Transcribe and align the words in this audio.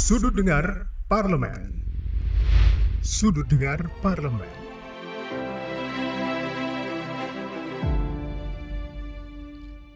Sudut 0.00 0.32
Dengar 0.32 0.88
Parlemen. 1.12 1.84
Sudut 3.04 3.44
Dengar 3.44 3.84
Parlemen. 4.00 4.48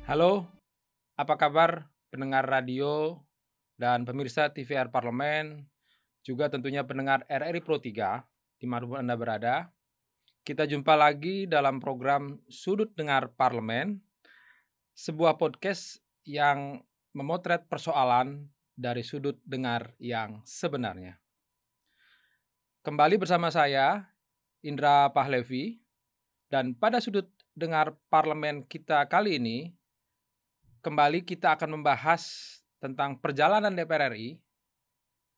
Halo, 0.05 0.45
apa 1.17 1.35
kabar 1.41 1.89
pendengar 2.13 2.45
radio 2.45 3.17
dan 3.81 4.05
pemirsa 4.05 4.53
TVR 4.53 4.93
Parlemen, 4.93 5.65
juga 6.21 6.53
tentunya 6.53 6.85
pendengar 6.85 7.25
RRI 7.25 7.65
Pro 7.65 7.81
3 7.81 8.61
di 8.61 8.69
mana 8.69 8.85
pun 8.85 9.01
Anda 9.01 9.17
berada. 9.17 9.73
Kita 10.45 10.69
jumpa 10.69 11.01
lagi 11.01 11.49
dalam 11.49 11.81
program 11.81 12.45
Sudut 12.53 12.93
Dengar 12.93 13.33
Parlemen, 13.33 14.05
sebuah 14.93 15.41
podcast 15.41 16.05
yang 16.29 16.85
memotret 17.17 17.65
persoalan 17.73 18.53
dari 18.75 19.07
sudut 19.07 19.39
dengar 19.47 19.95
yang 20.03 20.43
sebenarnya. 20.43 21.19
Kembali 22.85 23.17
bersama 23.17 23.49
saya, 23.49 24.13
Indra 24.61 25.09
Pahlevi, 25.15 25.81
dan 26.53 26.77
pada 26.77 27.01
sudut 27.01 27.31
dengar 27.57 27.97
parlemen 28.11 28.67
kita 28.67 29.07
kali 29.09 29.41
ini, 29.41 29.73
kembali 30.85 31.25
kita 31.25 31.57
akan 31.57 31.81
membahas 31.81 32.23
tentang 32.83 33.17
perjalanan 33.17 33.73
DPR 33.73 34.13
RI 34.13 34.37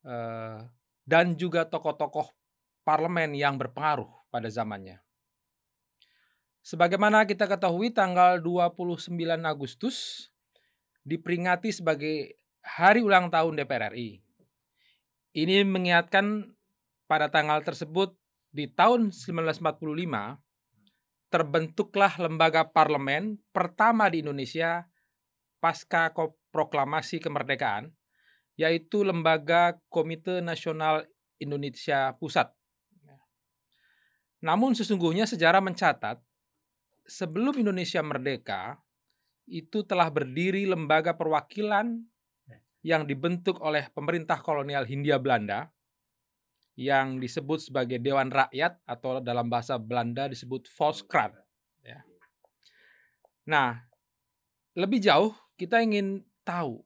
eh, 0.02 0.58
dan 1.06 1.38
juga 1.38 1.62
tokoh-tokoh 1.68 2.34
parlemen 2.82 3.36
yang 3.38 3.54
berpengaruh 3.54 4.10
pada 4.32 4.50
zamannya. 4.50 4.98
Sebagaimana 6.66 7.22
kita 7.30 7.46
ketahui 7.46 7.94
tanggal 7.94 8.42
29 8.42 9.14
Agustus 9.46 10.26
diperingati 11.06 11.70
sebagai 11.70 12.34
hari 12.66 13.06
ulang 13.06 13.30
tahun 13.30 13.54
DPR 13.54 13.94
RI. 13.94 14.18
Ini 15.38 15.62
mengingatkan 15.62 16.50
pada 17.06 17.30
tanggal 17.30 17.62
tersebut 17.62 18.18
di 18.50 18.66
tahun 18.66 19.14
1945 19.14 19.62
terbentuklah 21.30 22.12
lembaga 22.18 22.66
parlemen 22.66 23.38
pertama 23.54 24.10
di 24.10 24.26
Indonesia 24.26 24.88
pasca 25.62 26.10
proklamasi 26.50 27.22
kemerdekaan 27.22 27.92
yaitu 28.56 29.04
lembaga 29.04 29.76
Komite 29.92 30.40
Nasional 30.40 31.04
Indonesia 31.36 32.16
Pusat. 32.16 32.56
Namun 34.40 34.72
sesungguhnya 34.72 35.28
sejarah 35.28 35.60
mencatat 35.60 36.16
sebelum 37.04 37.60
Indonesia 37.60 38.00
merdeka 38.00 38.80
itu 39.44 39.84
telah 39.84 40.08
berdiri 40.08 40.64
lembaga 40.64 41.12
perwakilan 41.12 42.02
yang 42.86 43.02
dibentuk 43.02 43.58
oleh 43.58 43.90
pemerintah 43.90 44.38
kolonial 44.38 44.86
Hindia 44.86 45.18
Belanda 45.18 45.66
yang 46.78 47.18
disebut 47.18 47.58
sebagai 47.66 47.98
Dewan 47.98 48.30
Rakyat 48.30 48.78
atau 48.86 49.18
dalam 49.18 49.50
bahasa 49.50 49.74
Belanda 49.74 50.30
disebut 50.30 50.70
Volkskrant. 50.70 51.34
Ya. 51.82 52.06
Nah, 53.50 53.82
lebih 54.78 55.02
jauh 55.02 55.34
kita 55.58 55.82
ingin 55.82 56.22
tahu 56.46 56.78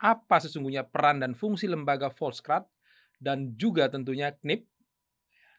apa 0.00 0.40
sesungguhnya 0.40 0.88
peran 0.88 1.20
dan 1.20 1.36
fungsi 1.36 1.68
lembaga 1.68 2.08
Volkskrant 2.08 2.64
dan 3.20 3.52
juga 3.60 3.92
tentunya 3.92 4.32
KNIP 4.32 4.64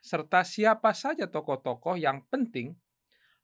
serta 0.02 0.42
siapa 0.42 0.90
saja 0.98 1.30
tokoh-tokoh 1.30 2.02
yang 2.02 2.26
penting 2.34 2.74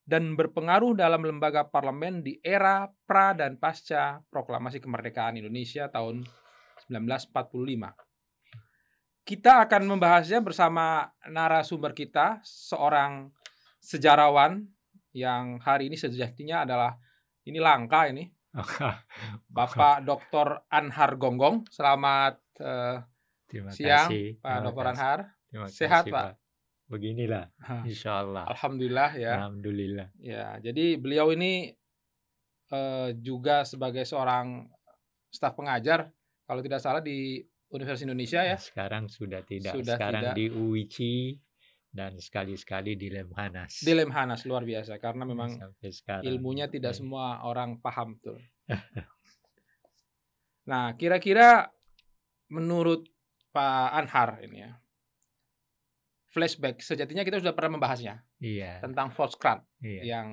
dan 0.03 0.35
berpengaruh 0.35 0.99
dalam 0.99 1.23
lembaga 1.23 1.63
parlemen 1.63 2.19
di 2.19 2.35
era 2.43 2.91
pra 3.07 3.31
dan 3.31 3.55
pasca 3.55 4.19
proklamasi 4.27 4.83
kemerdekaan 4.83 5.39
Indonesia 5.39 5.87
tahun 5.87 6.27
1945. 6.91 7.95
Kita 9.23 9.63
akan 9.63 9.81
membahasnya 9.87 10.43
bersama 10.43 11.07
narasumber 11.31 11.95
kita, 11.95 12.43
seorang 12.43 13.31
sejarawan 13.79 14.67
yang 15.15 15.63
hari 15.63 15.87
ini 15.87 15.95
sejatinya 15.95 16.67
adalah 16.67 16.99
ini 17.47 17.63
langka 17.63 18.11
ini. 18.11 18.27
Bapak 19.55 20.03
Dr. 20.03 20.67
Anhar 20.67 21.15
Gonggong. 21.15 21.63
Selamat 21.71 22.43
uh, 22.59 22.99
siang 23.71 24.11
Pak 24.43 24.57
Dr. 24.67 24.85
Anhar. 24.91 25.19
Sehat 25.71 26.11
Pak 26.11 26.42
beginilah 26.87 27.49
insya 27.87 28.21
Allah 28.21 28.43
alhamdulillah 28.49 29.11
ya. 29.17 29.31
Alhamdulillah. 29.39 30.07
Ya 30.19 30.59
jadi 30.59 30.99
beliau 30.99 31.31
ini 31.33 31.73
uh, 32.69 33.15
juga 33.17 33.63
sebagai 33.63 34.03
seorang 34.03 34.67
staf 35.33 35.57
pengajar 35.57 36.11
kalau 36.45 36.61
tidak 36.61 36.83
salah 36.83 37.01
di 37.01 37.41
Universitas 37.73 38.05
Indonesia 38.05 38.41
ya. 38.45 38.57
Sekarang 38.59 39.09
sudah 39.09 39.41
tidak. 39.41 39.73
Sudah 39.73 39.97
sekarang 39.97 40.23
tidak. 40.29 40.35
di 40.37 40.45
UICI 40.53 41.15
dan 41.93 42.17
sekali-sekali 42.17 42.97
di 42.97 43.13
Lemhanas 43.13 43.85
di 43.85 43.93
Lemhanas 43.93 44.49
luar 44.49 44.65
biasa. 44.65 44.97
Karena 44.97 45.29
memang 45.29 45.53
ilmunya 46.25 46.65
tidak 46.65 46.97
ya. 46.97 46.97
semua 46.97 47.45
orang 47.45 47.77
paham 47.77 48.17
tuh 48.17 48.41
nah 50.69 50.97
kira-kira 50.97 51.69
menurut 52.49 53.05
Pak 53.53 53.89
Anhar 53.93 54.41
ini 54.41 54.65
ya 54.65 54.73
flashback 56.33 56.81
sejatinya 56.81 57.21
kita 57.21 57.37
sudah 57.37 57.53
pernah 57.53 57.77
membahasnya 57.77 58.25
iya. 58.41 58.81
tentang 58.81 59.13
Volkskrant 59.13 59.61
iya. 59.85 60.17
yang 60.17 60.27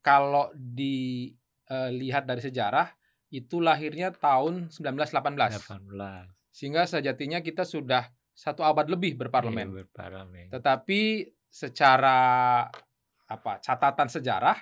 kalau 0.00 0.48
dilihat 0.56 2.24
dari 2.24 2.40
sejarah 2.40 2.88
itu 3.28 3.60
lahirnya 3.60 4.10
tahun 4.10 4.72
1918 4.72 5.84
18. 5.84 6.50
sehingga 6.50 6.88
sejatinya 6.88 7.44
kita 7.44 7.68
sudah 7.68 8.08
satu 8.32 8.64
abad 8.64 8.88
lebih 8.88 9.20
berparlemen, 9.20 9.68
iya, 9.68 9.76
berparlemen. 9.84 10.46
tetapi 10.48 11.28
secara 11.44 12.64
apa 13.28 13.52
catatan 13.60 14.08
sejarah 14.08 14.56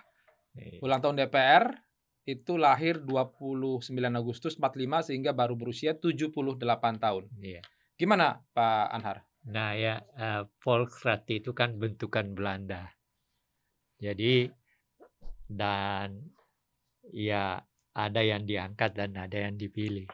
iya. 0.58 0.82
ulang 0.82 0.98
tahun 0.98 1.22
DPR 1.22 1.70
itu 2.28 2.60
lahir 2.60 3.00
29 3.00 3.88
Agustus 4.12 4.60
45 4.60 5.08
sehingga 5.08 5.32
baru 5.32 5.56
berusia 5.56 5.96
78 5.96 6.60
tahun. 7.00 7.24
Iya. 7.40 7.64
Gimana 7.96 8.44
Pak 8.52 8.86
Anhar? 8.92 9.27
Nah 9.48 9.72
ya, 9.72 9.96
uh, 10.20 10.44
Volksrat 10.60 11.24
itu 11.32 11.56
kan 11.56 11.80
bentukan 11.80 12.36
Belanda. 12.36 12.92
Jadi 13.98 14.46
dan 15.48 16.20
ya 17.08 17.56
ada 17.96 18.20
yang 18.20 18.44
diangkat 18.44 18.92
dan 18.92 19.16
ada 19.16 19.48
yang 19.48 19.56
dipilih 19.56 20.06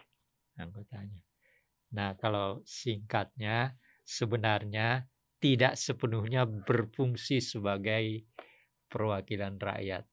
anggotanya. 0.56 1.20
Nah 1.98 2.14
kalau 2.14 2.62
singkatnya 2.62 3.74
sebenarnya 4.06 5.10
tidak 5.42 5.74
sepenuhnya 5.74 6.46
berfungsi 6.46 7.42
sebagai 7.42 8.24
perwakilan 8.86 9.58
rakyat. 9.58 10.06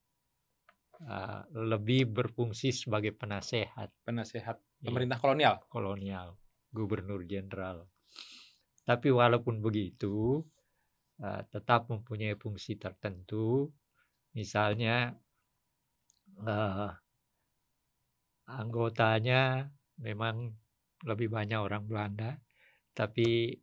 Uh, 1.02 1.42
lebih 1.58 2.14
berfungsi 2.14 2.70
sebagai 2.70 3.18
penasehat. 3.18 3.90
Penasehat 4.06 4.62
iya. 4.62 4.86
pemerintah 4.86 5.18
kolonial. 5.18 5.56
Kolonial, 5.66 6.38
gubernur 6.70 7.26
jenderal. 7.26 7.90
Tapi 8.82 9.14
walaupun 9.14 9.62
begitu, 9.62 10.42
uh, 11.22 11.42
tetap 11.48 11.88
mempunyai 11.88 12.36
fungsi 12.36 12.76
tertentu. 12.76 13.70
Misalnya 14.34 15.14
uh, 16.42 16.90
anggotanya 18.48 19.70
memang 20.02 20.50
lebih 21.06 21.30
banyak 21.30 21.60
orang 21.60 21.84
Belanda, 21.86 22.32
tapi 22.94 23.54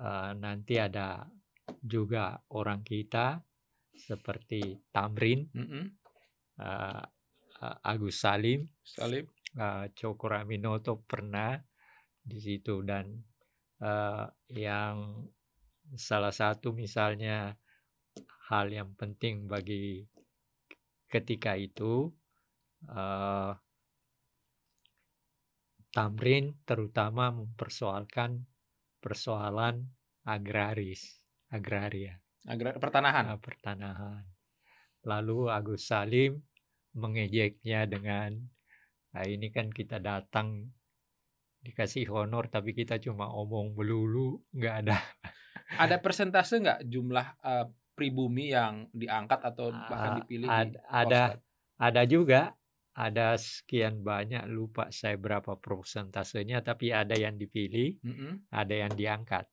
uh, 0.00 0.32
nanti 0.36 0.74
ada 0.80 1.24
juga 1.80 2.36
orang 2.52 2.84
kita 2.84 3.40
seperti 3.94 4.90
Tamrin, 4.90 5.46
mm 5.48 5.66
-hmm. 5.66 5.84
uh, 6.60 7.04
Agus 7.64 8.20
Salim, 8.20 8.68
Salim, 8.82 9.24
uh, 9.56 9.88
Cokro 9.94 10.36
pernah 11.06 11.56
di 12.24 12.38
situ 12.40 12.80
dan 12.84 13.12
uh, 13.82 14.28
yang 14.52 15.26
salah 15.94 16.34
satu 16.34 16.74
misalnya 16.74 17.54
hal 18.50 18.70
yang 18.70 18.92
penting 18.94 19.48
bagi 19.48 20.04
ketika 21.08 21.54
itu 21.56 22.10
uh, 22.90 23.54
Tamrin 25.94 26.58
terutama 26.66 27.30
mempersoalkan 27.30 28.42
persoalan 28.98 29.86
agraris, 30.26 31.22
agraria. 31.54 32.18
Agra 32.50 32.74
pertanahan. 32.74 33.30
Uh, 33.30 33.38
pertanahan. 33.38 34.24
Lalu 35.06 35.54
Agus 35.54 35.86
Salim 35.86 36.42
mengejeknya 36.98 37.86
dengan, 37.86 38.34
nah 39.14 39.22
ini 39.22 39.54
kan 39.54 39.70
kita 39.70 40.02
datang 40.02 40.66
dikasih 41.64 42.12
honor 42.12 42.52
tapi 42.52 42.76
kita 42.76 43.00
cuma 43.00 43.32
omong 43.32 43.72
melulu 43.72 44.44
nggak 44.52 44.74
ada 44.84 45.00
ada 45.80 45.96
persentase 45.96 46.60
nggak 46.60 46.80
jumlah 46.84 47.26
uh, 47.40 47.66
pribumi 47.96 48.52
yang 48.52 48.90
diangkat 48.92 49.40
atau 49.40 49.72
bahkan 49.72 50.20
dipilih 50.20 50.48
ad, 50.50 50.76
ada 50.92 51.40
ada 51.80 52.02
juga 52.04 52.52
ada 52.94 53.34
sekian 53.34 54.06
banyak 54.06 54.46
lupa 54.46 54.86
saya 54.94 55.18
berapa 55.18 55.58
persentasenya 55.58 56.62
tapi 56.62 56.94
ada 56.94 57.18
yang 57.18 57.34
dipilih, 57.34 57.98
Mm-mm. 58.06 58.46
ada 58.54 58.74
yang 58.86 58.94
diangkat. 58.94 59.50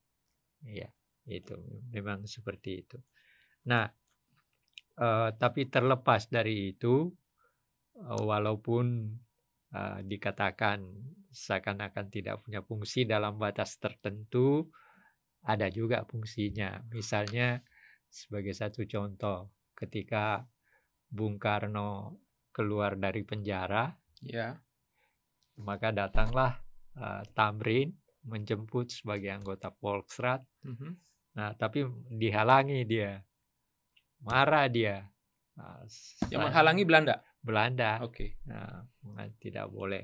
Iya, 0.61 0.93
itu 1.25 1.57
memang 1.89 2.29
seperti 2.29 2.85
itu. 2.85 2.97
Nah, 3.65 3.89
eh, 5.01 5.29
tapi 5.41 5.65
terlepas 5.73 6.29
dari 6.29 6.77
itu, 6.77 7.09
eh, 7.97 8.21
walaupun 8.21 9.09
eh, 9.73 9.99
dikatakan 10.05 10.85
seakan-akan 11.31 12.11
tidak 12.11 12.43
punya 12.43 12.59
fungsi 12.61 13.07
dalam 13.07 13.39
batas 13.39 13.79
tertentu, 13.79 14.67
ada 15.47 15.71
juga 15.71 16.03
fungsinya. 16.05 16.83
Misalnya 16.91 17.63
sebagai 18.11 18.51
satu 18.51 18.83
contoh, 18.85 19.49
ketika 19.73 20.43
Bung 21.07 21.39
Karno 21.39 22.19
keluar 22.51 22.99
dari 22.99 23.23
penjara, 23.23 23.89
Ya. 24.21 24.59
maka 25.57 25.89
datanglah 25.89 26.61
eh, 26.91 27.23
Tamrin 27.31 27.87
menjemput 28.27 28.91
sebagai 28.91 29.31
anggota 29.31 29.71
Volksrat. 29.71 30.43
Mhm. 30.67 30.91
Nah, 31.39 31.55
tapi 31.55 31.87
dihalangi 32.11 32.83
dia, 32.83 33.23
marah 34.19 34.67
dia. 34.67 35.07
Nah, 35.55 35.81
Yang 36.27 36.41
menghalangi 36.51 36.83
Belanda. 36.83 37.15
Belanda. 37.41 38.03
Oke. 38.03 38.37
Nah, 38.45 38.83
menga- 39.07 39.31
tidak 39.39 39.71
boleh. 39.71 40.03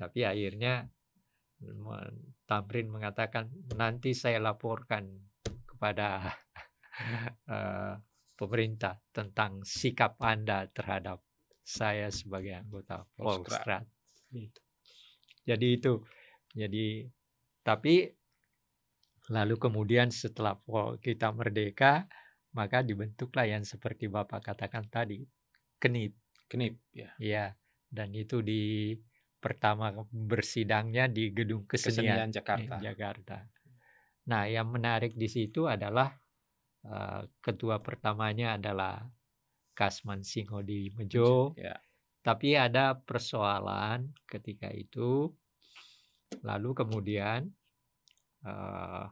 Tapi 0.00 0.24
akhirnya 0.24 0.88
Tamrin 2.48 2.88
mengatakan 2.88 3.52
nanti 3.76 4.16
saya 4.16 4.40
laporkan 4.40 5.12
kepada 5.44 6.32
eh, 7.52 7.94
pemerintah 8.32 8.96
tentang 9.12 9.60
sikap 9.60 10.16
Anda 10.24 10.64
terhadap 10.72 11.20
saya 11.60 12.08
sebagai 12.08 12.56
anggota. 12.56 13.04
Volksrat. 13.20 13.84
Gitu. 14.32 14.60
Jadi 15.44 15.66
itu. 15.76 16.00
Jadi 16.56 17.04
tapi 17.60 18.08
lalu 19.28 19.54
kemudian 19.60 20.08
setelah 20.08 20.56
kita 20.98 21.28
merdeka 21.30 22.08
maka 22.56 22.82
dibentuklah 22.82 23.46
yang 23.46 23.62
seperti 23.62 24.10
Bapak 24.10 24.42
katakan 24.42 24.90
tadi 24.90 25.22
KNIP 25.78 26.20
Kenip. 26.50 26.82
Ya. 26.90 27.14
Ya, 27.22 27.44
dan 27.94 28.10
itu 28.10 28.42
di 28.42 28.98
pertama 29.40 29.88
bersidangnya 30.12 31.08
di 31.08 31.32
Gedung 31.32 31.64
Kesenian, 31.64 32.28
Kesenian 32.28 32.30
Jakarta. 32.30 32.76
Jakarta. 32.78 33.38
Nah, 34.28 34.44
yang 34.46 34.68
menarik 34.68 35.16
di 35.16 35.26
situ 35.26 35.64
adalah 35.64 36.12
eh, 36.84 37.22
ketua 37.40 37.80
pertamanya 37.80 38.60
adalah 38.60 39.00
Kasman 39.72 40.20
Singhodi 40.20 40.92
Mejo, 40.92 41.56
Ya. 41.56 41.80
tapi 42.20 42.52
ada 42.54 43.00
persoalan 43.00 44.12
ketika 44.28 44.68
itu. 44.68 45.32
Lalu 46.44 46.70
kemudian 46.76 47.48
eh, 48.44 49.06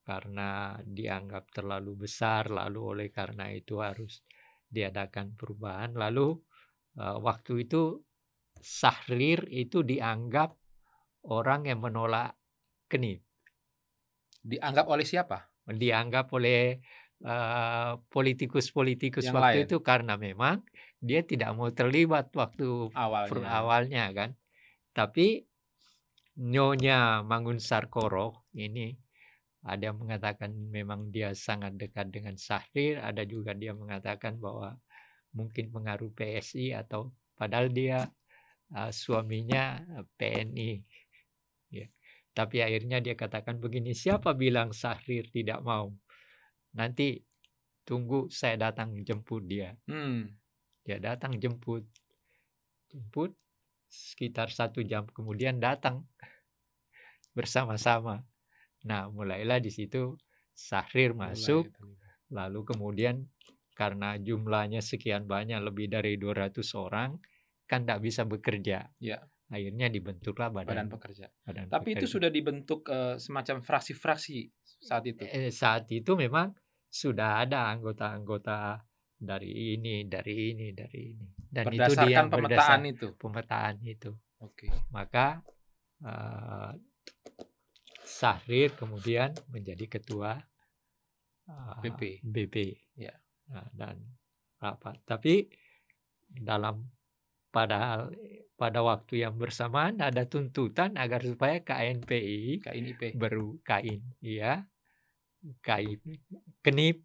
karena 0.00 0.74
dianggap 0.82 1.52
terlalu 1.52 2.08
besar, 2.08 2.48
lalu 2.48 2.80
oleh 2.96 3.08
karena 3.12 3.52
itu 3.52 3.78
harus 3.84 4.24
diadakan 4.66 5.36
perubahan. 5.36 5.92
Lalu 5.94 6.32
eh, 6.96 7.18
waktu 7.20 7.68
itu 7.68 8.00
Sahrir 8.60 9.48
itu 9.48 9.80
dianggap 9.80 10.52
orang 11.26 11.68
yang 11.68 11.80
menolak 11.80 12.36
kenip, 12.86 13.24
Dianggap 14.40 14.88
oleh 14.88 15.04
siapa? 15.04 15.48
dianggap 15.70 16.32
oleh 16.34 16.80
eh, 17.22 17.92
politikus-politikus 18.10 19.28
Yang 19.28 19.36
waktu 19.36 19.58
lain. 19.60 19.66
itu 19.68 19.76
karena 19.84 20.14
memang 20.16 20.64
dia 20.98 21.20
tidak 21.22 21.52
mau 21.54 21.68
terlibat 21.70 22.32
waktu 22.34 22.90
Awalnya. 22.92 23.48
awalnya 23.48 24.04
kan. 24.10 24.30
Tapi 24.90 25.44
Nyonya 26.40 27.20
Mangun 27.22 27.60
Sarkoro 27.60 28.48
ini 28.56 28.96
ada 29.60 29.92
yang 29.92 30.00
mengatakan 30.00 30.50
memang 30.56 31.12
dia 31.12 31.36
sangat 31.36 31.76
dekat 31.76 32.08
dengan 32.08 32.34
Sahrir, 32.40 32.96
ada 33.04 33.20
juga 33.28 33.52
dia 33.52 33.76
mengatakan 33.76 34.40
bahwa 34.40 34.80
mungkin 35.36 35.68
pengaruh 35.68 36.10
PSI 36.16 36.72
atau 36.72 37.12
padahal 37.36 37.68
dia 37.68 38.08
uh, 38.74 38.92
suaminya 38.92 39.80
uh, 39.98 40.04
PNI. 40.18 40.80
Ya. 41.70 41.86
Tapi 42.30 42.62
akhirnya 42.62 43.02
dia 43.02 43.18
katakan 43.18 43.58
begini, 43.58 43.94
siapa 43.94 44.34
bilang 44.34 44.70
Sahrir 44.70 45.26
tidak 45.30 45.60
mau? 45.66 45.90
Nanti 46.78 47.18
tunggu 47.82 48.30
saya 48.30 48.70
datang 48.70 48.94
jemput 49.02 49.42
dia. 49.46 49.74
Hmm. 49.90 50.30
Dia 50.86 51.02
datang 51.02 51.36
jemput. 51.36 51.82
Jemput 52.90 53.34
sekitar 53.90 54.54
satu 54.54 54.86
jam 54.86 55.10
kemudian 55.10 55.58
datang 55.58 56.06
bersama-sama. 57.36 58.22
Nah, 58.86 59.10
mulailah 59.10 59.58
di 59.58 59.68
situ 59.68 60.14
Sahrir 60.54 61.12
masuk, 61.12 61.66
Mulai 61.66 62.00
lalu 62.30 62.62
kemudian 62.62 63.26
karena 63.74 64.16
jumlahnya 64.20 64.80
sekian 64.84 65.26
banyak, 65.26 65.58
lebih 65.58 65.90
dari 65.90 66.14
200 66.20 66.62
orang, 66.78 67.16
kan 67.70 67.86
tidak 67.86 68.02
bisa 68.02 68.26
bekerja. 68.26 68.90
Ya. 68.98 69.22
Akhirnya 69.50 69.86
dibentuklah 69.90 70.50
Badan 70.50 70.66
badan, 70.66 70.86
pekerja. 70.90 71.26
badan 71.46 71.70
Tapi 71.70 71.94
itu 71.94 72.06
pekerja. 72.06 72.14
sudah 72.18 72.30
dibentuk 72.30 72.80
eh, 72.90 73.14
semacam 73.18 73.62
fraksi-fraksi 73.62 74.38
saat 74.82 75.06
itu. 75.06 75.22
Eh, 75.26 75.54
saat 75.54 75.86
itu 75.90 76.18
memang 76.18 76.50
sudah 76.90 77.46
ada 77.46 77.70
anggota-anggota 77.70 78.82
dari 79.14 79.74
ini, 79.78 80.06
dari 80.10 80.54
ini, 80.54 80.74
dari 80.74 81.14
ini. 81.14 81.26
Dan 81.38 81.66
itu 81.70 81.82
Berdasarkan 81.82 82.06
dia 82.06 82.18
pemetaan 82.26 82.42
berdasar 82.46 82.78
itu. 82.90 83.06
pemetaan 83.18 83.74
itu. 83.86 84.10
Oke. 84.42 84.66
Maka 84.90 85.26
eh, 86.02 86.72
Sahrir 88.02 88.74
kemudian 88.74 89.30
menjadi 89.50 89.86
ketua 89.86 90.34
eh, 91.46 91.74
BP. 91.82 92.22
BP. 92.22 92.56
Ya. 92.98 93.14
Nah, 93.50 93.66
dan 93.74 93.98
rapat. 94.62 95.02
Tapi 95.02 95.46
dalam 96.30 96.86
pada 97.50 98.08
pada 98.60 98.80
waktu 98.84 99.24
yang 99.24 99.34
bersamaan 99.40 99.98
ada 99.98 100.22
tuntutan 100.28 100.94
agar 101.00 101.20
supaya 101.24 101.58
KNPI 101.64 102.60
KNIP. 102.60 103.02
baru 103.16 103.56
KIN, 103.64 104.00
ya, 104.20 104.64
KIN, 105.64 105.98
KNIP 106.64 106.98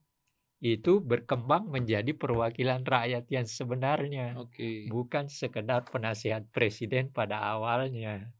itu 0.65 0.93
berkembang 1.03 1.69
menjadi 1.69 2.11
perwakilan 2.15 2.81
rakyat 2.83 3.25
yang 3.29 3.47
sebenarnya, 3.47 4.35
Oke. 4.39 4.89
bukan 4.89 5.29
sekedar 5.29 5.85
penasihat 5.87 6.43
presiden 6.51 7.11
pada 7.11 7.37
awalnya. 7.53 8.31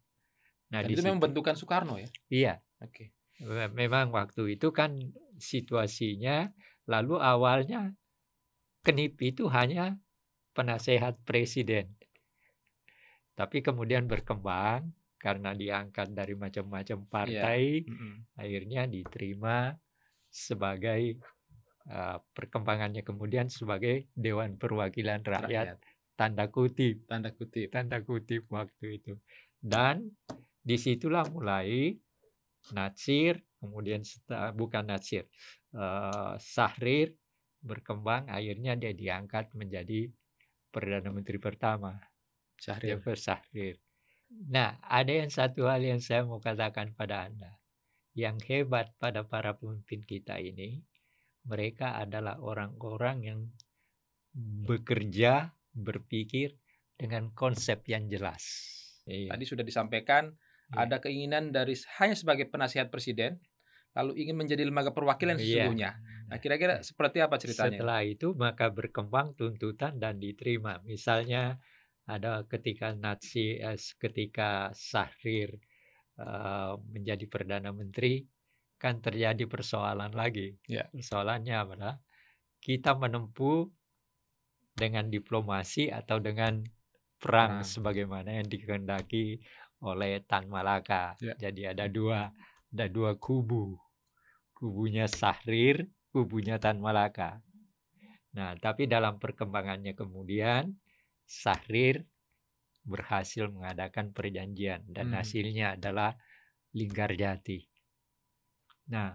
Nah, 0.74 0.82
Dan 0.82 0.89
itu 0.91 1.01
memang 1.06 1.22
bentukan 1.22 1.56
Soekarno 1.56 1.96
ya. 2.01 2.10
iya, 2.32 2.53
Oke. 2.82 3.13
Me- 3.44 3.72
Memang 3.72 4.15
waktu 4.15 4.56
itu 4.56 4.72
kan 4.72 4.96
situasinya, 5.38 6.50
lalu 6.88 7.20
awalnya 7.20 7.91
KNIP 8.84 9.36
itu 9.36 9.48
hanya 9.51 10.00
penasehat 10.56 11.20
presiden. 11.27 11.95
Tapi 13.36 13.60
kemudian 13.60 14.08
berkembang 14.08 14.88
karena 15.20 15.51
diangkat 15.51 16.15
dari 16.15 16.34
macam-macam 16.39 16.98
partai, 17.12 17.84
Mm-mm. 17.84 18.39
akhirnya 18.39 18.88
diterima 18.88 19.75
sebagai 20.32 21.20
uh, 21.92 22.20
perkembangannya 22.32 23.04
kemudian 23.04 23.51
sebagai 23.51 24.08
Dewan 24.15 24.56
Perwakilan 24.56 25.24
Rakyat, 25.24 25.75
Rakyat. 25.75 25.77
tanda 26.15 26.48
kutip 26.48 27.04
Tanda 27.08 27.32
kutip. 27.36 27.68
tanda 27.72 28.00
kutip 28.00 28.48
waktu 28.48 29.01
itu. 29.04 29.13
Dan 29.60 30.08
di 30.62 30.77
situlah 30.80 31.25
mulai 31.27 31.94
Natsir, 32.74 33.38
kemudian 33.62 34.01
bukan 34.58 34.89
Natsir, 34.89 35.30
eh, 35.74 36.34
Sahrir 36.42 37.13
berkembang, 37.62 38.30
akhirnya 38.30 38.74
dia 38.77 38.94
diangkat 38.94 39.54
menjadi 39.58 40.10
Perdana 40.70 41.10
Menteri 41.13 41.38
pertama, 41.38 41.94
Syahrir. 42.60 42.98
Jafar 43.00 43.18
Sahrir. 43.20 43.76
Nah, 44.50 44.82
ada 44.82 45.12
yang 45.14 45.30
satu 45.30 45.70
hal 45.70 45.86
yang 45.86 46.02
saya 46.02 46.26
mau 46.26 46.42
katakan 46.42 46.98
pada 46.98 47.30
Anda. 47.30 47.62
Yang 48.16 48.48
hebat 48.48 48.96
pada 48.98 49.28
para 49.28 49.56
pemimpin 49.60 50.02
kita 50.04 50.40
ini, 50.40 50.82
mereka 51.46 52.00
adalah 52.00 52.40
orang-orang 52.42 53.18
yang 53.22 53.40
bekerja, 54.66 55.52
berpikir 55.76 56.56
dengan 56.96 57.32
konsep 57.36 57.84
yang 57.88 58.08
jelas. 58.08 58.44
Iya. 59.06 59.36
Tadi 59.36 59.44
sudah 59.46 59.64
disampaikan 59.64 60.32
Iya. 60.72 60.88
ada 60.90 60.98
keinginan 60.98 61.54
dari 61.54 61.78
hanya 62.02 62.16
sebagai 62.18 62.50
penasihat 62.50 62.90
presiden 62.90 63.38
lalu 63.96 64.18
ingin 64.28 64.36
menjadi 64.36 64.66
lembaga 64.66 64.92
perwakilan 64.92 65.40
Iya. 65.40 65.46
sesungguhnya. 65.70 65.92
Nah, 66.26 66.38
kira-kira 66.42 66.82
seperti 66.84 67.22
apa 67.22 67.38
ceritanya? 67.40 67.80
Setelah 67.80 68.02
itu 68.04 68.34
maka 68.36 68.68
berkembang 68.74 69.38
tuntutan 69.38 70.02
dan 70.02 70.18
diterima. 70.20 70.82
Misalnya 70.84 71.62
ada 72.06 72.46
ketika 72.46 72.94
Nazi, 72.94 73.58
eh, 73.58 73.78
ketika 73.98 74.70
Sahrir 74.74 75.58
eh, 76.16 76.74
menjadi 76.94 77.26
perdana 77.26 77.74
menteri, 77.74 78.22
kan 78.78 79.02
terjadi 79.02 79.50
persoalan 79.50 80.14
lagi. 80.14 80.54
Ya. 80.70 80.86
Persoalannya 80.94 81.56
adalah 81.58 81.96
kita 82.62 82.94
menempuh 82.94 83.66
dengan 84.76 85.08
diplomasi 85.08 85.90
atau 85.90 86.20
dengan 86.20 86.62
perang 87.16 87.64
Perang. 87.64 87.66
sebagaimana 87.66 88.30
yang 88.38 88.48
dikehendaki 88.48 89.40
oleh 89.82 90.22
Tan 90.28 90.46
Malaka. 90.52 91.18
Ya. 91.18 91.50
Jadi 91.50 91.62
ada 91.66 91.90
dua 91.90 92.30
ada 92.70 92.86
dua 92.92 93.16
kubu. 93.18 93.80
Kubunya 94.56 95.10
Sahrir, 95.10 95.90
kubunya 96.12 96.62
Tan 96.62 96.80
Malaka. 96.80 97.42
Nah, 98.36 98.52
tapi 98.60 98.88
dalam 98.88 99.16
perkembangannya 99.16 99.96
kemudian 99.96 100.76
Sahrir 101.25 102.05
berhasil 102.86 103.50
mengadakan 103.50 104.13
perjanjian 104.13 104.86
dan 104.94 105.10
Hmm. 105.10 105.17
hasilnya 105.20 105.74
adalah 105.74 106.13
Linggarjati. 106.77 107.65
Nah, 108.94 109.10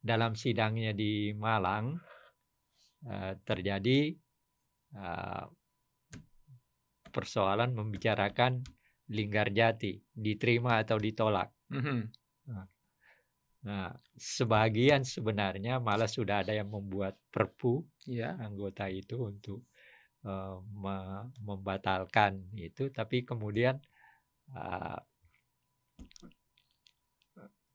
dalam 0.00 0.32
sidangnya 0.32 0.96
di 0.96 1.36
Malang 1.36 2.00
eh, 3.04 3.34
terjadi 3.44 4.16
eh, 4.96 5.46
persoalan 7.12 7.76
membicarakan 7.76 8.64
Linggarjati, 9.08 10.04
diterima 10.12 10.84
atau 10.84 11.00
ditolak. 11.00 11.48
Mhm. 11.72 12.12
Nah, 13.68 13.92
sebagian 14.16 15.04
sebenarnya 15.04 15.76
malah 15.76 16.08
sudah 16.08 16.40
ada 16.40 16.56
yang 16.56 16.72
membuat 16.72 17.20
perpu 17.28 17.84
Iya. 18.08 18.36
anggota 18.40 18.88
itu 18.88 19.28
untuk 19.28 19.67
eh, 20.32 20.56
me- 20.82 21.28
membatalkan 21.48 22.32
itu, 22.68 22.84
tapi 22.98 23.16
kemudian 23.28 23.76
eh, 24.56 25.00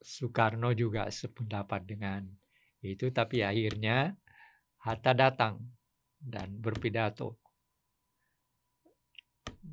Soekarno 0.04 0.70
juga 0.82 1.04
sependapat 1.20 1.82
dengan 1.92 2.22
itu, 2.84 3.06
tapi 3.20 3.38
akhirnya 3.52 3.98
Hatta 4.86 5.12
datang 5.16 5.56
dan 6.20 6.60
berpidato. 6.60 7.40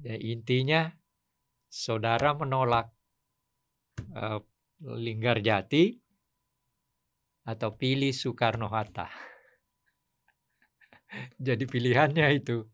Ya, 0.07 0.17
intinya 0.33 0.81
saudara 1.69 2.31
menolak 2.41 2.87
eh, 4.23 4.41
Linggarjati 5.05 5.83
atau 7.53 7.71
pilih 7.81 8.13
Soekarno 8.17 8.69
Hatta. 8.73 9.30
Jadi 11.47 11.65
pilihannya 11.67 12.27
itu. 12.39 12.65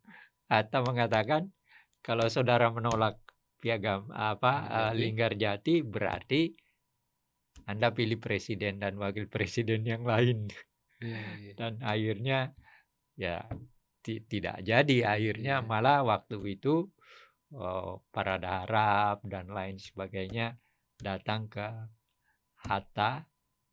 Hatta 0.47 0.79
mengatakan 0.85 1.51
kalau 2.05 2.31
saudara 2.31 2.71
menolak 2.71 3.19
piagam 3.59 4.07
apa 4.15 4.53
eh, 4.71 4.93
Linggarjati 4.95 5.83
berarti 5.83 6.55
Anda 7.67 7.91
pilih 7.91 8.23
presiden 8.23 8.79
dan 8.79 8.95
wakil 9.01 9.27
presiden 9.35 9.83
yang 9.83 10.07
lain. 10.07 10.47
Iya, 10.97 11.21
iya. 11.37 11.53
dan 11.61 11.73
akhirnya 11.85 12.39
ya 13.21 13.45
ti- 14.01 14.25
tidak 14.25 14.63
jadi. 14.65 14.97
Akhirnya 15.05 15.61
Iya. 15.61 15.67
malah 15.67 15.99
waktu 16.07 16.37
itu 16.57 16.87
eh, 17.57 17.93
Parada 18.15 18.63
Harap 18.63 19.27
dan 19.27 19.51
lain 19.51 19.77
sebagainya 19.77 20.57
datang 21.03 21.51
ke 21.51 21.67
Hatta. 22.67 23.25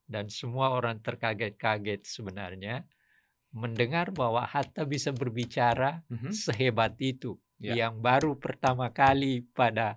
Dan 0.03 0.27
semua 0.27 0.75
orang 0.75 0.99
terkaget-kaget 0.99 2.03
sebenarnya 2.03 2.83
mendengar 3.53 4.09
bahwa 4.09 4.43
Hatta 4.43 4.83
bisa 4.83 5.13
berbicara 5.13 6.01
Mhm. 6.09 6.33
sehebat 6.33 6.97
itu 6.99 7.37
Ya. 7.61 7.79
yang 7.79 8.01
baru 8.03 8.35
pertama 8.35 8.91
kali 8.91 9.45
pada 9.55 9.95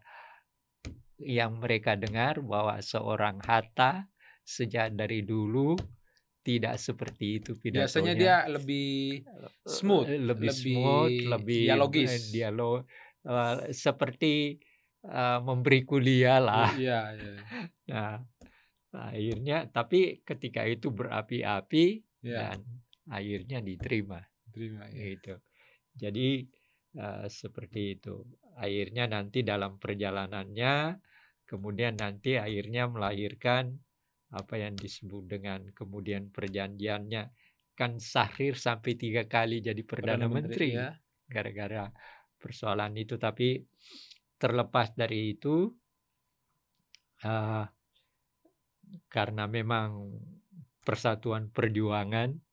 yang 1.19 1.59
mereka 1.59 1.97
dengar 1.97 2.39
bahwa 2.45 2.77
seorang 2.79 3.41
Hatta 3.43 4.07
sejak 4.45 4.93
dari 4.95 5.25
dulu 5.25 5.75
tidak 6.47 6.79
seperti 6.79 7.43
itu 7.43 7.59
pidatonya 7.59 7.83
Biasanya 7.91 8.15
dia 8.15 8.37
lebih 8.47 8.89
smooth, 9.67 10.07
Eh, 10.07 10.21
lebih, 10.23 10.47
lebih 10.47 10.53
smooth, 10.55 11.17
lebih 11.27 11.63
dialogis. 11.67 12.13
eh, 12.15 12.23
dialog 12.31 12.79
eh, 13.27 13.57
seperti 13.75 14.35
eh, 15.03 15.39
memberi 15.43 15.81
kuliah 15.83 16.39
lah. 16.39 16.71
Iya, 16.71 17.01
iya. 17.19 17.35
Nah, 17.91 18.19
akhirnya 19.11 19.67
tapi 19.73 20.23
ketika 20.23 20.63
itu 20.67 20.93
berapi-api 20.95 21.85
Iya, 22.23 22.55
dan 22.55 22.59
akhirnya 23.11 23.63
diterima 23.63 24.21
terima 24.51 24.89
ya. 24.89 25.13
gitu. 25.13 25.35
Jadi 25.97 26.29
eh, 26.97 27.27
seperti 27.29 28.01
itu. 28.01 28.25
Akhirnya 28.57 29.05
nanti 29.05 29.45
dalam 29.45 29.77
perjalanannya 29.77 30.97
kemudian 31.45 32.01
nanti 32.01 32.41
akhirnya 32.41 32.89
melahirkan 32.89 33.77
apa 34.35 34.59
yang 34.59 34.75
disebut 34.75 35.23
dengan 35.29 35.71
kemudian 35.71 36.35
perjanjiannya 36.35 37.23
kan 37.77 38.01
Sahrir 38.01 38.59
sampai 38.59 38.99
tiga 38.99 39.29
kali 39.29 39.63
jadi 39.63 39.79
perdana, 39.87 40.27
menteri 40.27 40.75
ya. 40.75 40.91
gara-gara 41.29 41.87
persoalan 42.41 42.97
itu 42.99 43.21
tapi 43.21 43.61
terlepas 44.41 44.97
dari 44.97 45.37
itu 45.37 45.71
eh, 47.23 47.65
karena 49.07 49.45
memang 49.47 50.11
persatuan 50.83 51.53
perjuangan 51.53 52.46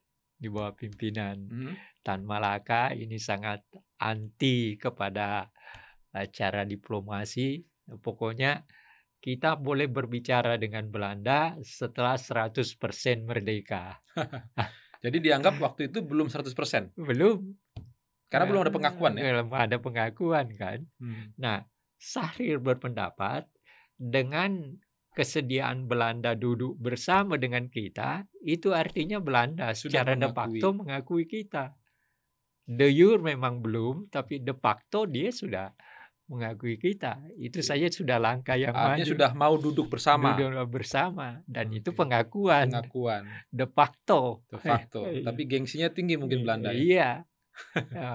di 0.43 0.51
bawah 0.51 0.75
pimpinan 0.75 1.39
Mhm. 1.39 1.73
Tan 2.03 2.27
Malaka 2.27 2.91
ini 2.91 3.15
sangat 3.15 3.63
anti 3.97 4.75
kepada 4.75 5.47
cara 6.29 6.67
diplomasi 6.67 7.63
pokoknya 7.97 8.59
kita 9.17 9.55
boleh 9.55 9.87
berbicara 9.87 10.59
dengan 10.59 10.91
Belanda 10.91 11.55
setelah 11.63 12.19
100% 12.19 13.23
merdeka 13.23 13.95
Jadi 15.03 15.19
dianggap 15.19 15.59
waktu 15.59 15.91
itu 15.91 15.99
belum 15.99 16.27
100%. 16.27 16.91
belum 16.95 17.39
Karena 18.27 18.45
belum 18.47 18.61
ada 18.63 18.71
pengakuan 18.71 19.11
ya. 19.15 19.23
belum 19.31 19.47
ada 19.51 19.77
pengakuan 19.79 20.47
kan 20.55 20.79
Hmm. 20.99 21.31
Nah, 21.39 21.63
Sahrir 21.95 22.59
berpendapat 22.59 23.47
dengan 23.95 24.75
kesediaan 25.13 25.85
Belanda 25.85 26.33
duduk 26.33 26.75
bersama 26.75 27.37
dengan 27.37 27.69
kita, 27.69 28.25
itu 28.41 28.73
artinya 28.73 29.21
Belanda 29.21 29.71
Sudah 29.71 30.03
secara 30.03 30.11
de 30.17 30.27
mengakui. 30.27 30.35
facto 30.59 30.67
mengakui 30.73 31.23
kita. 31.25 31.65
De 32.63 32.87
jure 32.89 33.21
memang 33.21 33.61
belum, 33.61 34.09
tapi 34.09 34.39
de 34.41 34.55
facto 34.55 35.05
dia 35.05 35.29
sudah 35.29 35.69
mengakui 36.25 36.79
kita. 36.79 37.19
Itu 37.35 37.59
saja 37.59 37.85
sudah 37.91 38.17
langkah 38.17 38.55
yang 38.55 38.71
Artinya 38.73 39.03
maju. 39.03 39.11
sudah 39.13 39.31
mau 39.35 39.53
duduk 39.59 39.87
bersama. 39.91 40.33
Duduk 40.33 40.65
bersama 40.71 41.43
dan 41.45 41.67
itu 41.69 41.91
Oke. 41.91 41.99
pengakuan 41.99 42.71
Pengakuan 42.71 43.23
de 43.51 43.65
facto. 43.67 44.41
de 44.49 44.57
facto. 44.57 45.01
Iya. 45.13 45.23
Tapi 45.27 45.41
gengsinya 45.45 45.89
tinggi 45.91 46.15
mungkin 46.15 46.41
Belanda 46.47 46.71
ya. 46.71 46.79
Iya. 46.79 47.11
Ya. 47.93 48.13